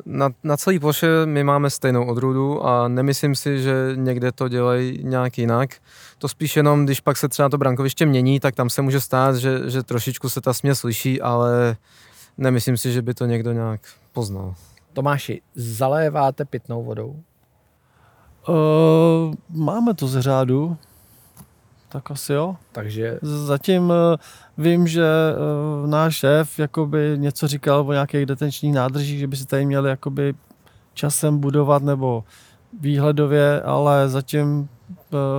[0.06, 5.00] Na, na celý ploše my máme stejnou odrůdu a nemyslím si, že někde to dělají
[5.04, 5.70] nějak jinak.
[6.18, 9.36] To spíš jenom, když pak se třeba to brankoviště mění, tak tam se může stát,
[9.36, 11.76] že, že trošičku se ta směs slyší, ale
[12.38, 13.80] nemyslím si, že by to někdo nějak
[14.12, 14.54] poznal.
[14.92, 17.16] Tomáši, zaléváte pitnou vodou?
[18.48, 20.76] Uh, máme to z řádu.
[21.92, 22.56] Tak asi jo.
[22.72, 23.18] Takže...
[23.22, 23.94] Zatím uh,
[24.58, 25.04] vím, že
[25.82, 29.90] uh, náš šéf jakoby něco říkal o nějakých detenčních nádržích, že by si tady měli
[29.90, 30.34] jakoby
[30.94, 32.24] časem budovat nebo
[32.80, 34.68] výhledově, ale zatím uh,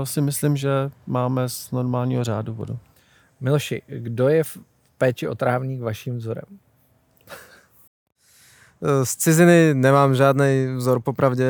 [0.03, 0.69] si myslím, že
[1.07, 2.79] máme z normálního řádu vodu.
[3.41, 4.57] Miloši, kdo je v
[4.97, 6.43] péči o trávník vaším vzorem?
[8.83, 11.45] Eh, z ciziny nemám žádný vzor, popravdě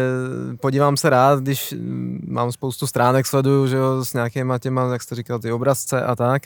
[0.60, 5.02] podívám se rád, když mm, mám spoustu stránek, sleduju, že jo, s nějakýma těma, jak
[5.02, 6.42] jste říkal, ty obrazce a tak,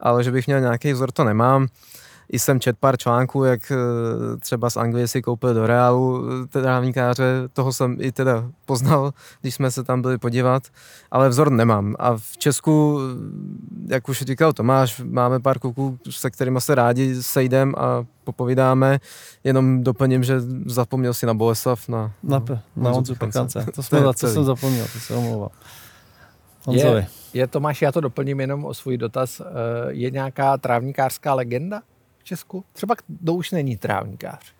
[0.00, 1.66] ale že bych měl nějaký vzor, to nemám
[2.32, 3.76] i jsem čet pár článků, jak eh,
[4.36, 9.54] třeba z Anglie si koupil do Realu eh, trávníkáře, toho jsem i teda poznal, když
[9.54, 10.62] jsme se tam byli podívat,
[11.10, 11.96] ale vzor nemám.
[11.98, 17.22] A v Česku, eh, jak už říkal Tomáš, máme pár kluků, se kterými se rádi
[17.22, 19.00] sejdem a popovídáme,
[19.44, 23.66] jenom doplním, že zapomněl si na Boleslav, na, na, na, na Honzu Pekance.
[23.74, 25.50] To, jsme, to, to jsem zapomněl, to se omlouvám.
[26.70, 29.42] Je, je Tomáš, já to doplním jenom o svůj dotaz.
[29.88, 31.82] Je nějaká trávníkářská legenda?
[32.22, 32.64] V Česku?
[32.72, 34.52] Třeba kdo už není trávníkář?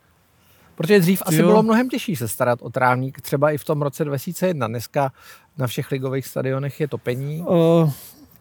[0.74, 1.46] Protože dřív asi jo.
[1.46, 4.66] bylo mnohem těžší se starat o trávník, třeba i v tom roce 2001.
[4.66, 5.12] Dneska
[5.58, 7.40] na všech ligových stadionech je topení.
[7.40, 7.90] Uh,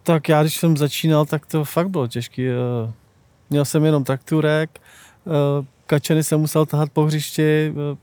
[0.04, 2.52] tak já, když jsem začínal, tak to fakt bylo těžké.
[2.52, 2.92] Uh,
[3.50, 4.82] měl jsem jenom trakturek,
[5.26, 7.98] uh, kačeny jsem musel tahat po hřišti, uh,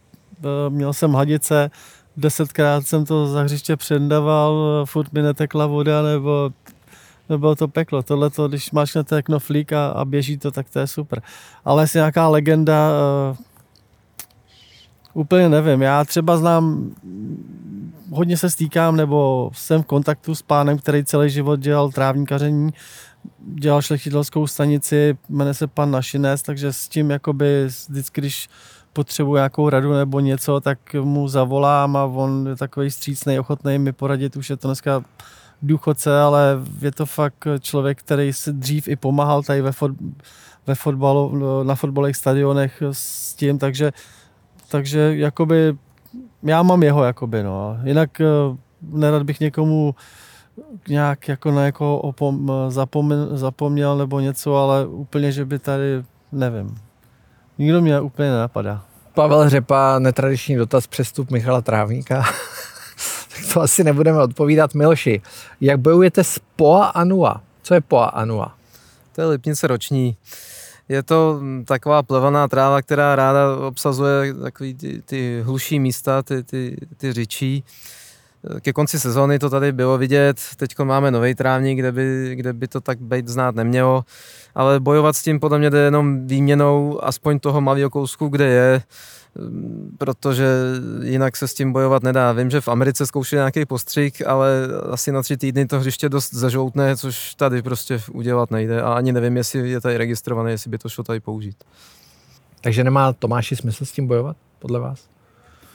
[0.74, 1.70] měl jsem hadice,
[2.16, 6.50] desetkrát jsem to za hřiště předaval, furt mi netekla voda, nebo
[7.36, 8.02] bylo to peklo.
[8.02, 11.22] Tohle, když máš na knoflík a, a běží to, tak to je super.
[11.64, 12.90] Ale jestli nějaká legenda,
[13.30, 13.36] uh,
[15.14, 15.82] úplně nevím.
[15.82, 16.90] Já třeba znám,
[18.10, 22.70] hodně se stýkám, nebo jsem v kontaktu s pánem, který celý život dělal trávníkaření,
[23.38, 28.48] dělal šlechtitelskou stanici, jmenuje se pan Našinec, takže s tím jakoby vždycky, když
[28.92, 33.92] potřebuji nějakou radu nebo něco, tak mu zavolám a on je takový střícný, ochotný mi
[33.92, 34.36] poradit.
[34.36, 35.04] Už je to dneska
[35.62, 39.90] důchodce, ale je to fakt člověk, který si dřív i pomáhal tady ve, fot,
[40.66, 43.92] ve fotbalu, na fotbalových stadionech s tím, takže,
[44.68, 45.76] takže jakoby
[46.42, 47.78] já mám jeho, jakoby, no.
[47.84, 48.24] Jinak eh,
[48.82, 49.94] nerad bych někomu
[50.88, 56.02] nějak jako na jako opom, zapomněl, zapomněl nebo něco, ale úplně, že by tady,
[56.32, 56.78] nevím.
[57.58, 58.82] Nikdo mě úplně nenapadá.
[59.14, 62.24] Pavel Řepa, netradiční dotaz, přestup Michala Trávníka.
[63.52, 64.74] to asi nebudeme odpovídat.
[64.74, 65.22] Milši,
[65.60, 67.40] jak bojujete s Poa Anua?
[67.62, 68.54] Co je Poa Anua?
[69.12, 70.16] To je lipnice roční.
[70.88, 76.76] Je to taková plevaná tráva, která ráda obsazuje takový ty, ty hluší místa, ty, ty,
[76.96, 77.64] ty řičí.
[78.60, 82.68] Ke konci sezóny to tady bylo vidět, teď máme nový trávník, kde by, kde by
[82.68, 84.04] to tak být znát nemělo,
[84.54, 88.82] ale bojovat s tím podle mě jde jenom výměnou aspoň toho malého kousku, kde je,
[89.98, 90.46] protože
[91.02, 92.32] jinak se s tím bojovat nedá.
[92.32, 96.34] Vím, že v Americe zkoušeli nějaký postřik, ale asi na tři týdny to hřiště dost
[96.34, 100.78] zažoutné, což tady prostě udělat nejde a ani nevím, jestli je tady registrované, jestli by
[100.78, 101.56] to šlo tady použít.
[102.60, 105.00] Takže nemá Tomáši smysl s tím bojovat, podle vás?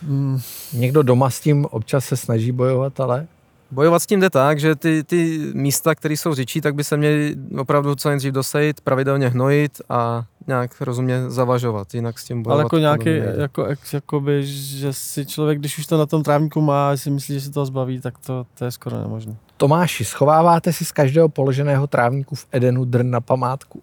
[0.08, 0.40] Hmm.
[0.74, 3.28] Někdo doma s tím občas se snaží bojovat, ale
[3.74, 6.98] Bojovat s tím jde tak, že ty, ty místa, které jsou řičí, tak by se
[6.98, 12.56] měly opravdu co nejdřív dosejit, pravidelně hnojit a nějak rozumně zavažovat, jinak s tím bojovat.
[12.56, 16.98] Ale jako nějaký, jako, jakoby, že si člověk, když už to na tom trávníku má,
[16.98, 19.36] si myslí, že se to zbaví, tak to, to je skoro nemožné.
[19.58, 23.82] Tomáši, schováváte si z každého položeného trávníku v Edenu drn na památku?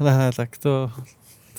[0.00, 0.90] Ne, ne, tak to,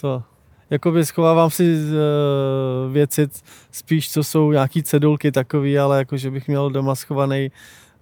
[0.02, 0.24] to,
[0.70, 3.28] jakoby schovávám si uh, věci
[3.72, 7.52] spíš, co jsou nějaký cedulky takový, ale jako, že bych měl doma schovaný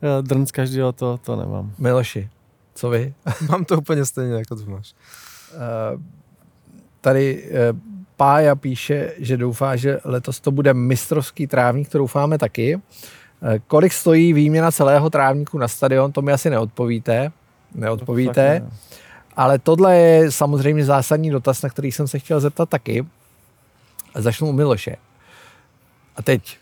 [0.02, 1.72] uh, drn z každého, to, to nemám.
[1.78, 2.30] Miloši,
[2.76, 3.14] co vy?
[3.50, 4.94] Mám to úplně stejně, jako to máš.
[5.54, 6.02] Uh,
[7.02, 7.80] tady uh,
[8.18, 12.76] Pája píše, že doufá, že letos to bude mistrovský trávník, to doufáme taky.
[12.76, 12.82] Uh,
[13.68, 17.32] kolik stojí výměna celého trávníku na stadion, to mi asi neodpovíte.
[17.76, 18.60] Neodpovíte.
[18.60, 18.76] To
[19.36, 23.06] ale tohle je samozřejmě zásadní dotaz, na který jsem se chtěl zeptat taky.
[24.16, 24.96] Začnu u Miloše.
[26.16, 26.58] A teď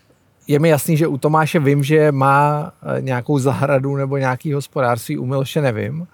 [0.46, 5.18] je mi jasný, že u Tomáše vím, že má eh, nějakou zahradu nebo nějaký hospodářství,
[5.18, 6.06] u Miloše nevím.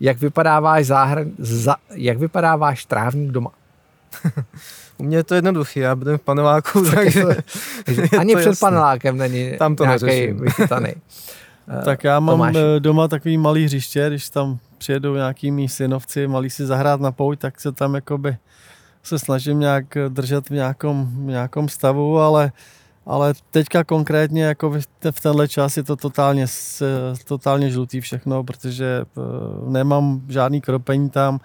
[0.00, 3.50] Jak vypadá váš, záhrad, za, jak vypadá váš trávník doma?
[4.98, 7.24] U mě je to jednoduché, já budu v paneláku, takže...
[8.18, 8.60] Ani před jasný.
[8.60, 10.92] panelákem není Tam to nějaký vychytaný.
[11.84, 12.56] tak já mám Tomáš.
[12.56, 17.12] Eh, doma takový malý hřiště, když tam přijedou nějaký mý synovci, malí si zahrát na
[17.12, 18.36] pouť, tak se tam jakoby
[19.02, 22.52] se snažím nějak držet v nějakom, v nějakom stavu, ale,
[23.06, 24.70] ale teďka konkrétně jako
[25.10, 26.46] v tenhle čas je to totálně,
[27.24, 29.20] totálně žlutý všechno, protože eh,
[29.70, 31.40] nemám žádný kropení tam,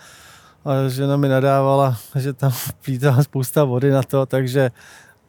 [0.65, 2.51] a žena mi nadávala, že tam
[2.85, 4.71] plítá spousta vody na to, takže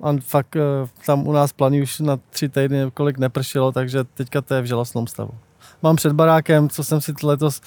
[0.02, 0.60] a fakt eh,
[1.06, 4.64] tam u nás planí už na tři týdny, kolik nepršelo, takže teďka to je v
[4.64, 5.30] žalostnom stavu.
[5.82, 7.60] Mám před barákem, co jsem si letos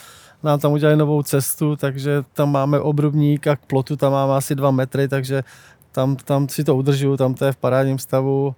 [0.43, 4.55] nám tam udělali novou cestu, takže tam máme obrubník a k plotu tam máme asi
[4.55, 5.43] dva metry, takže
[5.91, 8.55] tam, tam si to udržuju, tam to je v parádním stavu,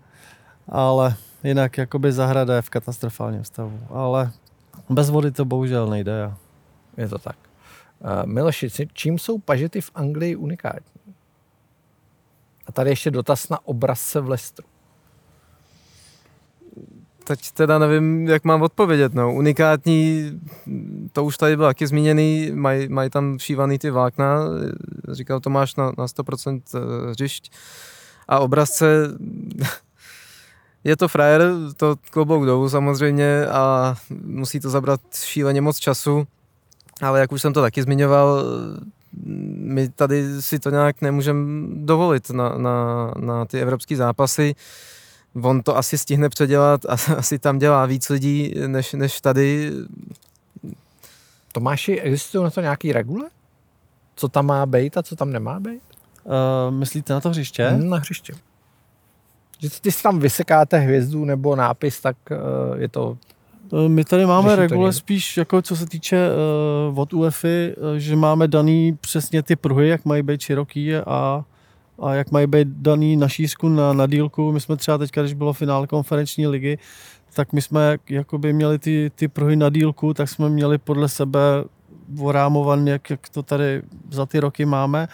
[0.68, 4.32] ale jinak jakoby zahrada je v katastrofálním stavu, ale
[4.90, 6.34] bez vody to bohužel nejde.
[6.98, 7.36] Je to tak.
[8.26, 11.02] Miloši, čím jsou pažety v Anglii unikátní?
[12.68, 14.68] A tady ještě dotaz na obrazce v Lestru
[17.30, 19.14] teď teda nevím, jak mám odpovědět.
[19.14, 19.34] No.
[19.34, 20.32] Unikátní,
[21.12, 24.40] to už tady bylo taky zmíněný, mají maj tam všívaný ty vlákna,
[25.12, 27.52] říkal Tomáš na, na 100% eh, hřišť.
[28.28, 28.86] A obrazce,
[30.84, 31.42] je to frajer,
[31.78, 36.28] to klobouk dolů samozřejmě a musí to zabrat šíleně moc času,
[37.02, 38.44] ale jak už jsem to taky zmiňoval,
[39.56, 44.56] my tady si to nějak nemůžeme dovolit na, na, na ty evropské zápasy
[45.44, 49.72] on to asi stihne předělat a asi tam dělá víc lidí, než, než tady.
[51.52, 53.30] Tomáši, existují na to nějaký regule?
[54.16, 55.82] Co tam má být a co tam nemá být?
[56.24, 57.68] Uh, myslíte na to hřiště?
[57.68, 58.34] Hmm, na hřiště.
[59.60, 63.18] Že když tam vysekáte hvězdu nebo nápis, tak uh, je to
[63.88, 66.30] my tady máme regule spíš, jako co se týče
[66.90, 71.44] uh, od UEFI, uh, že máme daný přesně ty pruhy, jak mají být široký a,
[72.02, 74.52] a jak mají být daný na šířku, na, na dílku.
[74.52, 76.78] My jsme třeba teďka, když bylo finále konferenční ligy,
[77.34, 81.40] tak my jsme jakoby měli ty, ty pruhy na dílku, tak jsme měli podle sebe
[82.22, 83.82] orámovan, jak, jak to tady
[84.12, 85.08] za ty roky máme.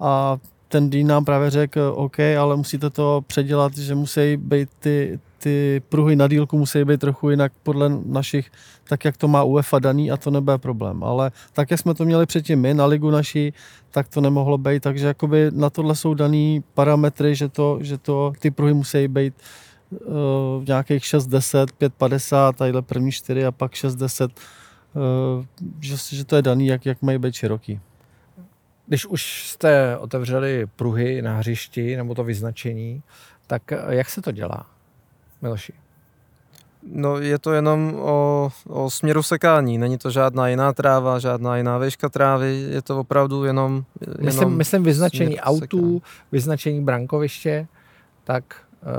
[0.00, 5.20] A ten Dean nám právě řekl, OK, ale musíte to předělat, že musí být ty,
[5.48, 8.50] ty pruhy na dílku musí být trochu jinak podle našich,
[8.88, 11.04] tak jak to má UEFA daný a to nebude problém.
[11.04, 13.54] Ale tak, jak jsme to měli předtím my na ligu naší,
[13.90, 18.32] tak to nemohlo být, takže jakoby na tohle jsou daný parametry, že, to, že to,
[18.38, 19.34] ty pruhy musí být
[19.90, 25.44] uh, nějakých 6-10, 5-50, tadyhle první 4 a pak 6-10, uh,
[25.80, 27.80] že, že to je daný, jak, jak mají být široký.
[28.86, 33.02] Když už jste otevřeli pruhy na hřišti nebo to vyznačení,
[33.46, 34.77] tak jak se to dělá?
[35.42, 35.72] Miloši?
[36.92, 41.78] No je to jenom o, o směru sekání, není to žádná jiná tráva, žádná jiná
[41.78, 43.84] výška trávy, je to opravdu jenom...
[44.00, 46.00] jenom myslím, myslím vyznačení autů, sekání.
[46.32, 47.66] vyznačení brankoviště,
[48.24, 48.44] tak...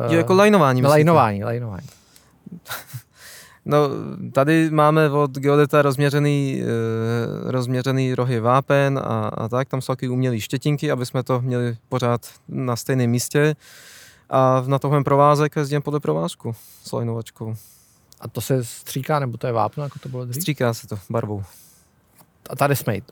[0.09, 0.83] Jo, jako lajnování.
[0.83, 1.87] Lajnování, lajnování.
[3.65, 3.77] No,
[4.31, 10.09] tady máme od geodeta rozměřený, e, rozměřený rohy vápen a, a tak, tam jsou taky
[10.09, 13.55] umělé štětinky, aby jsme to měli pořád na stejném místě
[14.29, 17.55] a na tohle provázek jezdím podle provázku s lajnovačkou.
[18.19, 20.41] A to se stříká, nebo to je vápno, jako to bylo dřív?
[20.41, 21.43] Stříká se to barvou.
[22.49, 23.11] A tady smejt?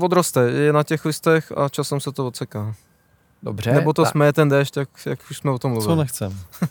[0.00, 2.74] Odroste, je na těch listech a časem se to odseká.
[3.42, 3.72] Dobře.
[3.72, 4.12] Nebo to tak.
[4.12, 5.94] smeje ten déšť, jak, jak už jsme o tom mluvili.
[5.94, 6.38] Co nechcem.
[6.62, 6.68] uh,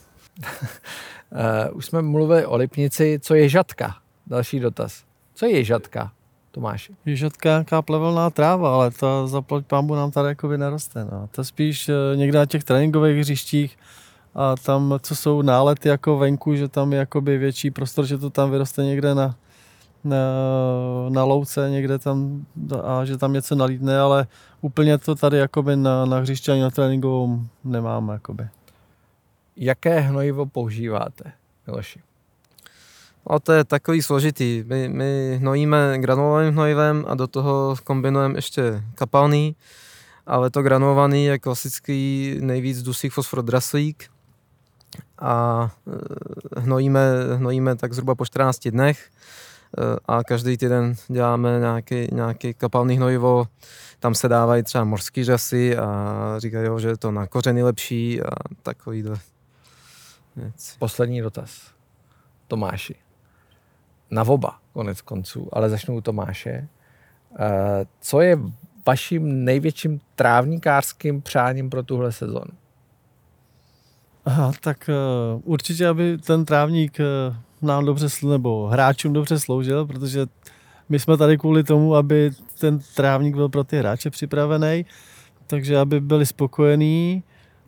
[1.74, 3.20] už jsme mluvili o Lipnici.
[3.22, 3.96] Co je žatka?
[4.28, 5.04] Další dotaz.
[5.34, 6.12] Co je žatka?
[6.52, 6.92] Tomáš?
[7.46, 11.06] Nějaká plevelná tráva, ale ta zaplať pámbu nám tady jako neroste.
[11.06, 11.30] No.
[11.32, 13.78] To spíš eh, někde na těch tréninkových hřištích
[14.36, 18.30] a tam, co jsou nálety jako venku, že tam je jakoby větší prostor, že to
[18.30, 19.36] tam vyroste někde na,
[20.04, 20.18] na,
[21.10, 22.46] na louce, někde tam
[22.84, 24.28] a že tam něco nalítne, ale
[24.62, 28.14] úplně to tady jakoby na, na hřišti ani na tréninkovou nemáme.
[28.14, 28.48] Jakoby.
[29.56, 31.32] Jaké hnojivo používáte,
[31.68, 32.02] Miloši?
[33.28, 34.64] A to je takový složitý.
[34.68, 39.56] My, my hnojíme granulovaným hnojivem a do toho kombinujeme ještě kapalný,
[40.26, 44.10] ale to granulovaný je klasický nejvíc dusík fosfor draslík
[45.20, 45.70] a
[46.58, 47.02] e, hnojíme,
[47.36, 49.10] hnojíme tak zhruba po 14 dnech
[49.78, 53.48] e, a každý týden děláme nějaký, nějaký kapalný hnojivo,
[54.00, 58.30] tam se dávají třeba mořský řasy a říkají, že je to na kořeny lepší a
[58.64, 59.20] takovýhle
[60.36, 60.76] věci.
[60.80, 61.72] Poslední dotaz.
[62.48, 63.11] Tomáši
[64.12, 66.68] na oba, konec konců, ale začnu u Tomáše.
[67.40, 68.40] Eh, co je
[68.86, 72.52] vaším největším trávníkářským přáním pro tuhle sezonu?
[74.26, 74.90] Aha, tak
[75.34, 80.26] uh, určitě, aby ten trávník uh, nám dobře, nebo hráčům dobře sloužil, protože
[80.90, 84.86] my jsme tady kvůli tomu, aby ten trávník byl pro ty hráče připravený,
[85.48, 87.24] takže aby byli spokojení,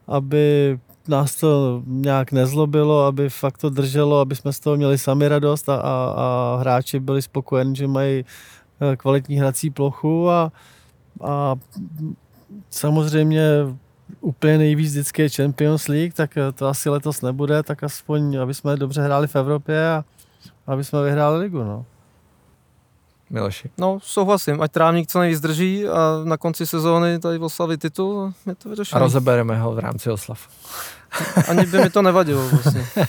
[0.08, 5.28] aby nás to nějak nezlobilo, aby fakt to drželo, aby jsme z toho měli sami
[5.28, 8.26] radost a, a, a hráči byli spokojeni, že mají
[8.82, 10.52] eh, kvalitní hrací plochu a,
[11.22, 11.56] a
[12.70, 13.44] samozřejmě
[14.22, 18.54] úplně nejvíc vždycky je Champions League, tak eh, to asi letos nebude, tak aspoň, aby
[18.54, 20.06] jsme dobře hráli v Evropě a
[20.68, 21.64] aby jsme vyhráli ligu.
[21.64, 21.86] No.
[23.34, 23.70] Miloši.
[23.78, 28.56] No, souhlasím, ať trávník co nejvíc drží a na konci sezóny tady oslavit titul, je
[28.56, 29.00] to vyřešené.
[29.00, 30.48] A rozebereme ho v rámci oslav.
[31.48, 32.88] Ani by mi to nevadilo vlastně.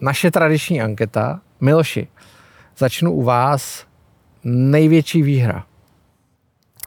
[0.00, 1.40] Naše tradiční anketa.
[1.60, 2.08] Miloši,
[2.78, 3.84] začnu u vás.
[4.44, 5.64] Největší výhra.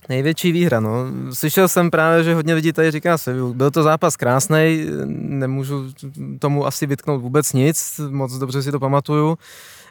[0.09, 1.05] Největší výhra, no.
[1.33, 5.91] Slyšel jsem právě, že hodně lidí tady říká se, byl to zápas krásný, nemůžu
[6.39, 9.37] tomu asi vytknout vůbec nic, moc dobře si to pamatuju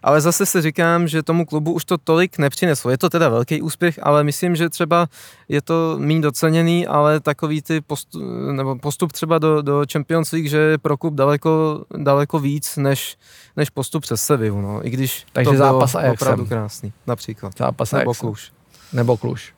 [0.02, 2.90] ale zase si říkám, že tomu klubu už to tolik nepřineslo.
[2.90, 5.06] Je to teda velký úspěch, ale myslím, že třeba
[5.48, 8.22] je to méně doceněný, ale takový ty postup,
[8.52, 13.16] nebo postup třeba do, do Champions League, že je pro klub daleko, daleko víc, než,
[13.56, 14.86] než postup přes Sevillu, no.
[14.86, 17.58] I když Takže to zápas bylo opravdu krásný, například.
[17.58, 18.52] Zápas nebo Kluž.
[18.92, 19.54] Nebo Kluž.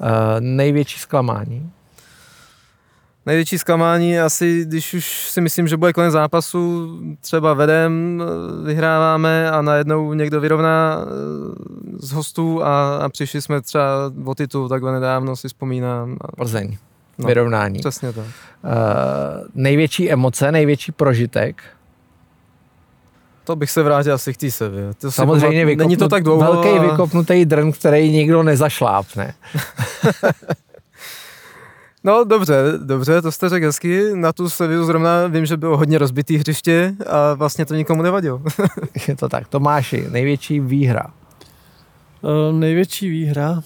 [0.00, 0.08] Uh,
[0.40, 1.72] největší zklamání?
[3.26, 8.22] Největší zklamání asi, když už si myslím, že bude konec zápasu, třeba vedem,
[8.64, 11.06] vyhráváme a najednou někdo vyrovná eh,
[11.98, 16.16] z hostů a, a přišli jsme třeba o titul takhle nedávno, si vzpomínám.
[16.36, 16.76] Plzeň.
[17.18, 17.78] No, vyrovnání.
[17.78, 18.24] Přesně tak.
[18.24, 18.30] Uh,
[19.54, 21.62] největší emoce, největší prožitek?
[23.44, 24.94] To bych se vrátil asi k té sevě.
[24.94, 26.52] To Samozřejmě vykopnut, není to tak dlouho.
[26.52, 26.82] Velký a...
[26.82, 29.34] vykopnutý drn, který nikdo nezašlápne.
[32.06, 34.14] No dobře, dobře, to jste řekl hezky.
[34.14, 38.42] Na tu Sevillu zrovna vím, že bylo hodně rozbitý hřiště a vlastně to nikomu nevadilo.
[39.08, 39.48] Je to tak.
[39.48, 41.06] Tomáši, největší výhra?
[42.22, 43.50] Uh, největší výhra?
[43.52, 43.60] Uh,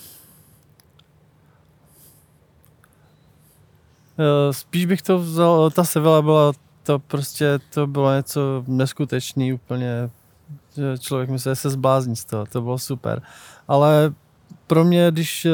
[4.51, 10.11] spíš bych to vzal, ta Sevilla byla to prostě, to bylo něco neskutečný úplně,
[10.77, 13.23] že člověk myslel, že se zblázní z toho, to bylo super.
[13.69, 14.15] Ale
[14.67, 15.45] pro mě, když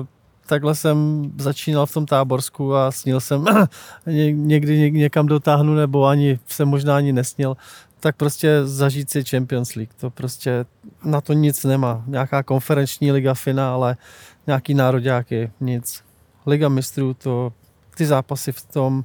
[0.00, 0.06] uh,
[0.48, 3.44] takhle jsem začínal v tom táborsku a snil jsem
[4.32, 7.56] někdy někam dotáhnu, nebo ani jsem možná ani nesnil,
[8.00, 9.94] tak prostě zažít si Champions League.
[10.00, 10.64] To prostě
[11.04, 12.04] na to nic nemá.
[12.06, 13.96] Nějaká konferenční liga, finále,
[14.46, 16.04] nějaký nároďáky, nic.
[16.46, 17.52] Liga mistrů, to,
[17.96, 19.04] ty zápasy v tom,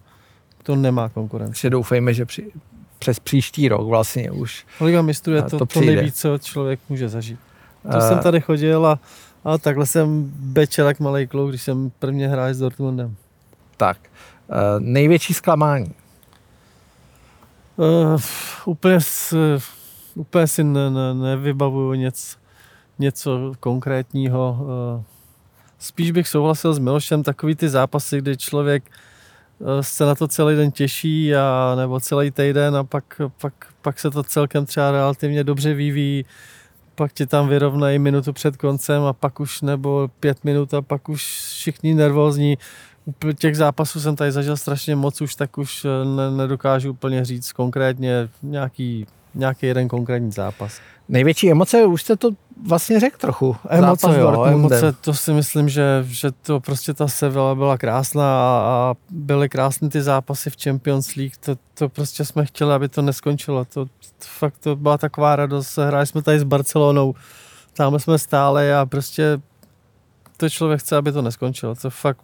[0.63, 1.51] to nemá konkurenci.
[1.51, 2.51] Ještě doufejme, že při,
[2.99, 7.09] přes příští rok vlastně už Liga mistrů je to, to, to nejvíc, co člověk může
[7.09, 7.39] zažít.
[7.91, 8.99] To uh, jsem tady chodil a
[9.43, 13.15] a takhle jsem bečel jak malý kluk, když jsem prvně hrál s Dortmundem.
[13.77, 13.97] Tak,
[14.47, 15.91] uh, největší zklamání?
[17.77, 18.21] Uh,
[18.65, 18.97] úplně,
[20.15, 22.37] úplně si ne, ne, nevybavuju něco,
[22.99, 24.57] něco konkrétního.
[24.61, 25.03] Uh,
[25.79, 28.83] spíš bych souhlasil s Milošem, takový ty zápasy, kdy člověk
[29.81, 34.11] se na to celý den těší a nebo celý týden a pak, pak, pak se
[34.11, 36.25] to celkem třeba relativně dobře vyvíjí
[36.95, 41.09] pak ti tam vyrovnají minutu před koncem a pak už nebo pět minut a pak
[41.09, 41.23] už
[41.53, 42.57] všichni nervózní.
[43.39, 47.51] Těch zápasů jsem tady zažil strašně moc už, tak už eh, ne, nedokážu úplně říct
[47.51, 50.79] konkrétně nějaký, nějaký jeden konkrétní zápas.
[51.09, 52.29] Největší emoce, už jste to
[52.67, 53.55] vlastně řekl trochu.
[53.69, 58.61] Emoce, jo, emoce, to si myslím, že, že to prostě ta Sevilla byla krásná a,
[58.67, 63.01] a byly krásné ty zápasy v Champions League, to, to prostě jsme chtěli, aby to
[63.01, 63.65] neskončilo.
[63.65, 67.15] To, to fakt to byla taková radost, hráli jsme tady s Barcelonou,
[67.73, 69.41] tam jsme stále a prostě
[70.37, 71.75] to člověk chce, aby to neskončilo.
[71.75, 72.19] To fakt,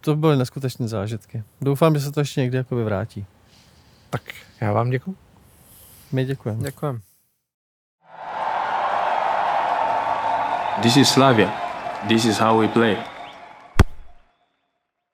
[0.00, 1.42] to byly neskutečné zážitky.
[1.60, 3.26] Doufám, že se to ještě někdy jako vrátí.
[4.10, 4.22] Tak
[4.60, 5.16] já vám děkuji.
[6.12, 6.62] My děkujeme.
[6.62, 7.13] Děkujeme.
[10.82, 11.52] This is Slavia.
[12.08, 13.13] This is how we play.